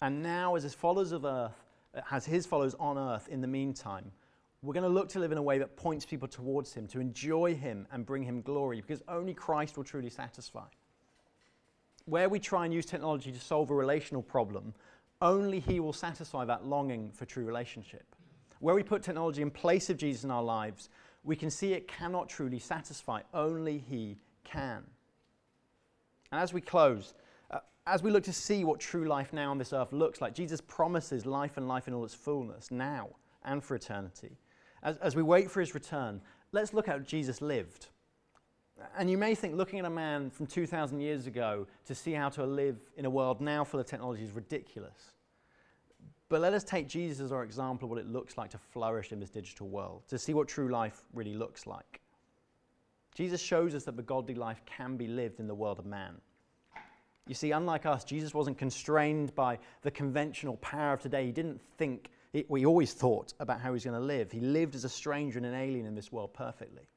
And 0.00 0.22
now, 0.22 0.54
as 0.54 0.62
his 0.62 0.72
followers 0.72 1.10
of 1.10 1.24
earth, 1.24 1.60
as 2.12 2.24
his 2.24 2.46
followers 2.46 2.76
on 2.78 2.96
earth 2.96 3.28
in 3.28 3.40
the 3.40 3.48
meantime, 3.48 4.12
we're 4.62 4.72
going 4.72 4.84
to 4.84 4.88
look 4.88 5.08
to 5.08 5.18
live 5.18 5.32
in 5.32 5.38
a 5.38 5.42
way 5.42 5.58
that 5.58 5.76
points 5.76 6.06
people 6.06 6.28
towards 6.28 6.72
him, 6.72 6.86
to 6.86 7.00
enjoy 7.00 7.54
him 7.54 7.88
and 7.90 8.06
bring 8.06 8.22
him 8.22 8.40
glory, 8.40 8.80
because 8.80 9.02
only 9.08 9.34
Christ 9.34 9.76
will 9.76 9.82
truly 9.82 10.10
satisfy. 10.10 10.66
Where 12.04 12.28
we 12.28 12.38
try 12.38 12.64
and 12.64 12.72
use 12.72 12.86
technology 12.86 13.32
to 13.32 13.40
solve 13.40 13.70
a 13.70 13.74
relational 13.74 14.22
problem, 14.22 14.74
only 15.20 15.58
he 15.58 15.80
will 15.80 15.92
satisfy 15.92 16.44
that 16.44 16.66
longing 16.66 17.10
for 17.10 17.24
true 17.24 17.44
relationship. 17.44 18.14
Where 18.60 18.76
we 18.76 18.84
put 18.84 19.02
technology 19.02 19.42
in 19.42 19.50
place 19.50 19.90
of 19.90 19.96
Jesus 19.96 20.22
in 20.22 20.30
our 20.30 20.42
lives, 20.42 20.88
we 21.24 21.34
can 21.34 21.50
see 21.50 21.72
it 21.72 21.88
cannot 21.88 22.28
truly 22.28 22.60
satisfy. 22.60 23.22
Only 23.34 23.78
he 23.78 24.18
can. 24.44 24.84
And 26.32 26.40
as 26.40 26.52
we 26.52 26.60
close, 26.60 27.14
uh, 27.50 27.58
as 27.86 28.02
we 28.02 28.10
look 28.10 28.24
to 28.24 28.32
see 28.32 28.64
what 28.64 28.80
true 28.80 29.04
life 29.04 29.32
now 29.32 29.50
on 29.50 29.58
this 29.58 29.72
earth 29.72 29.92
looks 29.92 30.20
like, 30.20 30.34
Jesus 30.34 30.60
promises 30.60 31.26
life 31.26 31.56
and 31.56 31.66
life 31.66 31.88
in 31.88 31.94
all 31.94 32.04
its 32.04 32.14
fullness 32.14 32.70
now 32.70 33.08
and 33.44 33.62
for 33.62 33.74
eternity. 33.74 34.36
As, 34.82 34.96
as 34.98 35.16
we 35.16 35.22
wait 35.22 35.50
for 35.50 35.60
his 35.60 35.74
return, 35.74 36.20
let's 36.52 36.72
look 36.72 36.88
at 36.88 36.92
how 36.92 36.98
Jesus 37.00 37.42
lived. 37.42 37.88
And 38.96 39.10
you 39.10 39.18
may 39.18 39.34
think 39.34 39.56
looking 39.56 39.78
at 39.78 39.84
a 39.84 39.90
man 39.90 40.30
from 40.30 40.46
2,000 40.46 41.00
years 41.00 41.26
ago 41.26 41.66
to 41.86 41.94
see 41.94 42.12
how 42.12 42.28
to 42.30 42.46
live 42.46 42.78
in 42.96 43.04
a 43.04 43.10
world 43.10 43.40
now 43.40 43.64
full 43.64 43.80
of 43.80 43.86
technology 43.86 44.24
is 44.24 44.32
ridiculous. 44.32 45.12
But 46.28 46.40
let 46.40 46.54
us 46.54 46.62
take 46.62 46.86
Jesus 46.86 47.20
as 47.20 47.32
our 47.32 47.42
example 47.42 47.86
of 47.86 47.90
what 47.90 47.98
it 47.98 48.06
looks 48.06 48.38
like 48.38 48.50
to 48.50 48.58
flourish 48.58 49.12
in 49.12 49.18
this 49.18 49.30
digital 49.30 49.68
world, 49.68 50.02
to 50.08 50.18
see 50.18 50.32
what 50.32 50.48
true 50.48 50.68
life 50.68 51.02
really 51.12 51.34
looks 51.34 51.66
like. 51.66 52.00
Jesus 53.14 53.40
shows 53.40 53.74
us 53.74 53.84
that 53.84 53.96
the 53.96 54.02
godly 54.02 54.34
life 54.34 54.62
can 54.66 54.96
be 54.96 55.06
lived 55.06 55.40
in 55.40 55.46
the 55.46 55.54
world 55.54 55.78
of 55.78 55.86
man. 55.86 56.14
You 57.26 57.34
see, 57.34 57.52
unlike 57.52 57.86
us, 57.86 58.02
Jesus 58.04 58.34
wasn't 58.34 58.58
constrained 58.58 59.34
by 59.34 59.58
the 59.82 59.90
conventional 59.90 60.56
power 60.56 60.94
of 60.94 61.00
today. 61.00 61.26
He 61.26 61.32
didn't 61.32 61.60
think, 61.76 62.10
he, 62.32 62.44
well, 62.48 62.58
he 62.58 62.66
always 62.66 62.92
thought 62.92 63.34
about 63.38 63.60
how 63.60 63.68
he 63.68 63.74
was 63.74 63.84
going 63.84 63.98
to 63.98 64.04
live. 64.04 64.32
He 64.32 64.40
lived 64.40 64.74
as 64.74 64.84
a 64.84 64.88
stranger 64.88 65.38
and 65.38 65.46
an 65.46 65.54
alien 65.54 65.86
in 65.86 65.94
this 65.94 66.10
world 66.10 66.34
perfectly. 66.34 66.88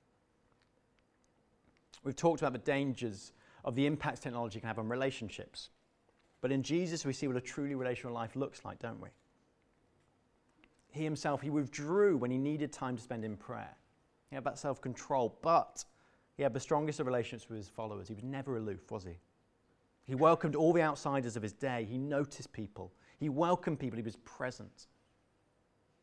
We've 2.04 2.16
talked 2.16 2.42
about 2.42 2.54
the 2.54 2.60
dangers 2.60 3.32
of 3.64 3.76
the 3.76 3.86
impacts 3.86 4.20
technology 4.20 4.60
can 4.60 4.68
have 4.68 4.80
on 4.80 4.90
relationships. 4.90 5.70
But 6.42 6.52
in 6.52 6.64
Jesus, 6.64 7.06
we 7.06 7.14
see 7.14 7.28
what 7.28 7.38
a 7.38 7.42
truly 7.42 7.76
relational 7.76 8.14
life 8.14 8.36
looks 8.36 8.66
like, 8.66 8.80
don't 8.80 9.00
we? 9.02 9.10
He 10.90 11.04
himself, 11.04 11.42
he 11.42 11.50
withdrew 11.50 12.18
when 12.18 12.30
he 12.30 12.38
needed 12.38 12.72
time 12.72 12.98
to 12.98 13.02
spend 13.02 13.24
in 13.24 13.38
prayer. 13.38 13.76
He 14.30 14.36
had 14.36 14.44
that 14.44 14.60
self 14.60 14.82
control, 14.82 15.38
but 15.42 15.86
he 16.36 16.44
had 16.44 16.54
the 16.54 16.60
strongest 16.60 17.00
of 17.00 17.06
relationships 17.06 17.50
with 17.50 17.58
his 17.58 17.70
followers. 17.70 18.08
He 18.08 18.14
was 18.14 18.24
never 18.24 18.58
aloof, 18.58 18.92
was 18.92 19.04
he? 19.04 19.18
He 20.06 20.16
welcomed 20.16 20.56
all 20.56 20.74
the 20.74 20.82
outsiders 20.82 21.36
of 21.36 21.44
his 21.44 21.54
day. 21.54 21.88
He 21.90 21.98
noticed 21.98 22.52
people. 22.52 22.92
He 23.20 23.30
welcomed 23.30 23.80
people. 23.80 23.98
He 23.98 24.04
was 24.04 24.18
present. 24.18 24.88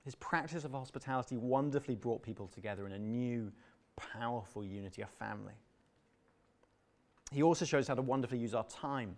His 0.05 0.15
practice 0.15 0.65
of 0.65 0.73
hospitality 0.73 1.37
wonderfully 1.37 1.95
brought 1.95 2.23
people 2.23 2.49
together 2.49 2.87
in 2.87 2.93
a 2.93 2.99
new, 2.99 3.53
powerful 3.97 4.65
unity, 4.65 5.03
a 5.03 5.07
family. 5.07 5.53
He 7.31 7.43
also 7.43 7.65
shows 7.65 7.87
how 7.87 7.95
to 7.95 8.03
wonderfully 8.03 8.41
use 8.41 8.55
our 8.55 8.65
time. 8.65 9.17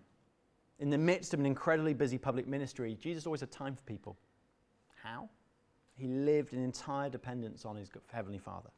In 0.80 0.90
the 0.90 0.98
midst 0.98 1.32
of 1.32 1.40
an 1.40 1.46
incredibly 1.46 1.94
busy 1.94 2.18
public 2.18 2.48
ministry, 2.48 2.96
Jesus 3.00 3.26
always 3.26 3.40
had 3.40 3.52
time 3.52 3.76
for 3.76 3.82
people. 3.82 4.16
How? 5.02 5.28
He 5.94 6.08
lived 6.08 6.52
in 6.52 6.62
entire 6.62 7.08
dependence 7.08 7.64
on 7.64 7.76
his 7.76 7.88
Heavenly 8.10 8.38
Father. 8.38 8.70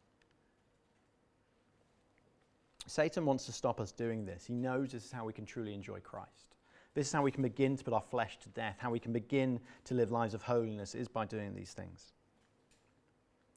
Satan 2.87 3.25
wants 3.25 3.47
to 3.47 3.53
stop 3.53 3.81
us 3.81 3.93
doing 3.93 4.25
this. 4.25 4.45
He 4.45 4.55
knows 4.55 4.93
this 4.93 5.05
is 5.05 5.13
how 5.13 5.25
we 5.25 5.33
can 5.33 5.47
truly 5.47 5.75
enjoy 5.75 6.01
Christ. 6.01 6.57
This 6.95 7.09
is 7.09 7.13
how 7.13 7.23
we 7.23 7.31
can 7.31 7.43
begin 7.43 7.77
to 7.77 7.85
put 7.85 7.93
our 7.93 8.03
flesh 8.03 8.39
to 8.41 8.49
death, 8.51 8.77
how 8.79 8.91
we 8.91 9.01
can 9.01 9.13
begin 9.13 9.59
to 9.85 9.95
live 9.95 10.13
lives 10.13 10.35
of 10.35 10.43
holiness 10.43 10.95
is 10.95 11.09
by 11.09 11.25
doing 11.25 11.55
these 11.55 11.73
things. 11.73 12.13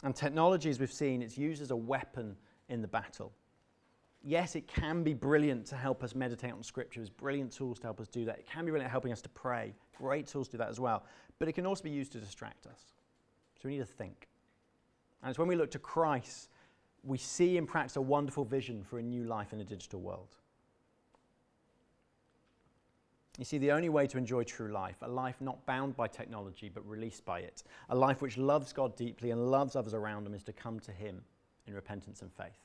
And 0.04 0.16
technology, 0.16 0.70
as 0.70 0.80
we've 0.80 0.92
seen, 0.92 1.22
it's 1.22 1.38
used 1.38 1.62
as 1.62 1.72
a 1.72 1.76
weapon 1.76 2.36
in 2.70 2.82
the 2.82 2.88
battle. 2.88 3.32
Yes, 4.24 4.56
it 4.56 4.68
can 4.68 5.04
be 5.04 5.14
brilliant 5.14 5.66
to 5.68 5.76
help 5.76 6.04
us 6.04 6.16
meditate 6.16 6.52
on 6.52 6.64
Scripture. 6.64 7.02
scriptures, 7.02 7.10
brilliant 7.10 7.52
tools 7.52 7.80
to 7.80 7.88
help 7.88 8.00
us 8.00 8.08
do 8.08 8.26
that. 8.26 8.40
It 8.40 8.48
can 8.48 8.66
be 8.66 8.72
brilliant 8.72 8.88
at 8.88 8.92
helping 8.92 9.12
us 9.12 9.22
to 9.22 9.30
pray, 9.30 9.74
great 9.98 10.28
tools 10.28 10.48
to 10.50 10.54
do 10.54 10.58
that 10.60 10.70
as 10.70 10.80
well. 10.80 11.04
But 11.40 11.48
it 11.48 11.54
can 11.54 11.66
also 11.66 11.84
be 11.84 11.92
used 11.92 12.12
to 12.14 12.20
distract 12.20 12.66
us. 12.66 12.94
So 13.62 13.68
we 13.68 13.72
need 13.72 13.80
to 13.80 13.86
think. 13.86 14.28
And 15.22 15.30
it's 15.30 15.40
when 15.40 15.48
we 15.48 15.56
look 15.56 15.72
to 15.72 15.80
Christ, 15.80 16.50
we 17.08 17.18
see 17.18 17.58
in 17.58 17.66
practice 17.66 17.96
a 17.96 18.02
wonderful 18.02 18.44
vision 18.44 18.84
for 18.84 19.00
a 19.00 19.02
new 19.02 19.24
life 19.24 19.54
in 19.54 19.62
a 19.62 19.64
digital 19.64 20.02
world. 20.02 20.36
You 23.38 23.46
see, 23.46 23.60
the 23.60 23.72
only 23.72 23.90
way 23.90 24.08
to 24.08 24.18
enjoy 24.18 24.44
true 24.44 24.72
life, 24.72 24.98
a 25.02 25.08
life 25.08 25.36
not 25.40 25.64
bound 25.66 25.96
by 25.96 26.08
technology 26.08 26.70
but 26.74 26.88
released 26.88 27.24
by 27.24 27.40
it, 27.40 27.64
a 27.90 27.96
life 27.96 28.22
which 28.22 28.38
loves 28.38 28.74
God 28.74 28.96
deeply 28.96 29.32
and 29.32 29.52
loves 29.52 29.76
others 29.76 29.94
around 29.94 30.26
them, 30.26 30.34
is 30.34 30.44
to 30.44 30.54
come 30.54 30.80
to 30.82 30.92
Him 30.92 31.22
in 31.66 31.74
repentance 31.74 32.24
and 32.24 32.32
faith. 32.34 32.60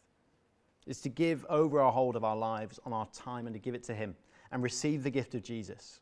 It's 0.86 1.00
to 1.02 1.08
give 1.08 1.46
over 1.48 1.80
our 1.80 1.92
hold 1.92 2.16
of 2.16 2.24
our 2.24 2.36
lives 2.36 2.80
on 2.84 2.92
our 2.92 3.06
time 3.12 3.46
and 3.46 3.54
to 3.54 3.60
give 3.60 3.74
it 3.74 3.84
to 3.84 3.94
Him 3.94 4.16
and 4.50 4.62
receive 4.62 5.02
the 5.02 5.10
gift 5.10 5.34
of 5.34 5.42
Jesus. 5.42 6.00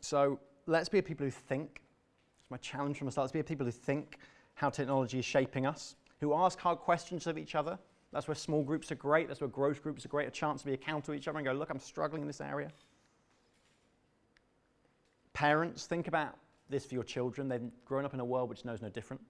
So 0.00 0.40
let's 0.66 0.88
be 0.88 0.98
a 0.98 1.02
people 1.02 1.24
who 1.24 1.30
think. 1.30 1.80
It's 2.40 2.50
my 2.50 2.56
challenge 2.58 2.98
from 2.98 3.06
the 3.06 3.12
start. 3.12 3.24
Let's 3.24 3.32
be 3.32 3.40
a 3.40 3.44
people 3.44 3.64
who 3.64 3.72
think 3.72 4.18
how 4.54 4.68
technology 4.68 5.18
is 5.18 5.24
shaping 5.24 5.64
us, 5.64 5.96
who 6.22 6.34
ask 6.34 6.58
hard 6.60 6.78
questions 6.78 7.26
of 7.26 7.36
each 7.36 7.56
other. 7.56 7.76
That's 8.12 8.28
where 8.28 8.34
small 8.36 8.62
groups 8.62 8.92
are 8.92 8.94
great. 8.94 9.26
That's 9.26 9.40
where 9.40 9.48
growth 9.48 9.82
groups 9.82 10.04
are 10.04 10.08
great. 10.08 10.28
A 10.28 10.30
chance 10.30 10.60
to 10.60 10.68
be 10.68 10.72
accountable 10.72 11.06
to 11.06 11.14
each 11.14 11.26
other 11.26 11.36
and 11.38 11.44
go, 11.44 11.52
look, 11.52 11.68
I'm 11.68 11.80
struggling 11.80 12.22
in 12.22 12.28
this 12.28 12.40
area. 12.40 12.70
Parents, 15.32 15.86
think 15.86 16.06
about 16.06 16.38
this 16.70 16.86
for 16.86 16.94
your 16.94 17.02
children. 17.02 17.48
They've 17.48 17.68
grown 17.84 18.04
up 18.04 18.14
in 18.14 18.20
a 18.20 18.24
world 18.24 18.48
which 18.50 18.64
knows 18.64 18.80
no 18.80 18.88
different. 18.88 19.20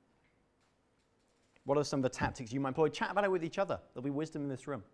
What 1.64 1.78
are 1.78 1.84
some 1.84 2.00
of 2.00 2.02
the 2.02 2.10
tactics 2.10 2.52
you 2.52 2.60
might 2.60 2.70
employ? 2.70 2.88
Chat 2.88 3.10
about 3.10 3.24
it 3.24 3.30
with 3.30 3.42
each 3.42 3.58
other. 3.58 3.80
There'll 3.94 4.04
be 4.04 4.10
wisdom 4.10 4.42
in 4.42 4.48
this 4.48 4.66
room. 4.66 4.84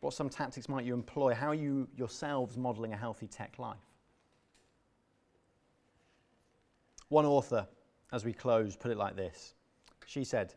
What 0.00 0.12
some 0.12 0.28
tactics 0.28 0.68
might 0.68 0.84
you 0.84 0.94
employ? 0.94 1.34
How 1.34 1.48
are 1.48 1.54
you 1.54 1.86
yourselves 1.94 2.56
modeling 2.56 2.94
a 2.94 2.96
healthy 2.96 3.28
tech 3.28 3.60
life? 3.60 3.76
One 7.10 7.26
author, 7.26 7.68
as 8.10 8.24
we 8.24 8.32
close, 8.32 8.74
put 8.74 8.90
it 8.90 8.96
like 8.96 9.14
this. 9.14 9.54
She 10.06 10.24
said, 10.24 10.54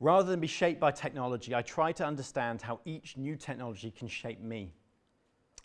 Rather 0.00 0.30
than 0.30 0.40
be 0.40 0.46
shaped 0.46 0.78
by 0.78 0.92
technology, 0.92 1.54
I 1.54 1.62
try 1.62 1.92
to 1.92 2.04
understand 2.04 2.62
how 2.62 2.80
each 2.84 3.16
new 3.16 3.34
technology 3.34 3.90
can 3.90 4.06
shape 4.06 4.40
me. 4.40 4.72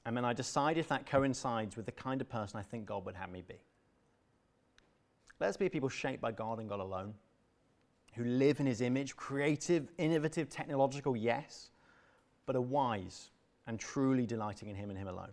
And 0.05 0.17
then 0.17 0.25
I 0.25 0.33
decide 0.33 0.77
if 0.77 0.87
that 0.87 1.05
coincides 1.05 1.77
with 1.77 1.85
the 1.85 1.91
kind 1.91 2.19
of 2.19 2.29
person 2.29 2.59
I 2.59 2.63
think 2.63 2.85
God 2.85 3.05
would 3.05 3.15
have 3.15 3.31
me 3.31 3.43
be. 3.47 3.61
Let's 5.39 5.55
be 5.55 5.69
people 5.69 5.89
shaped 5.89 6.21
by 6.21 6.31
God 6.31 6.59
and 6.59 6.67
God 6.67 6.79
alone, 6.79 7.13
who 8.15 8.23
live 8.23 8.59
in 8.59 8.65
His 8.65 8.81
image, 8.81 9.15
creative, 9.15 9.87
innovative, 9.97 10.49
technological, 10.49 11.15
yes, 11.15 11.69
but 12.45 12.55
are 12.55 12.61
wise 12.61 13.29
and 13.67 13.79
truly 13.79 14.25
delighting 14.25 14.69
in 14.69 14.75
Him 14.75 14.89
and 14.89 14.97
Him 14.97 15.07
alone. 15.07 15.31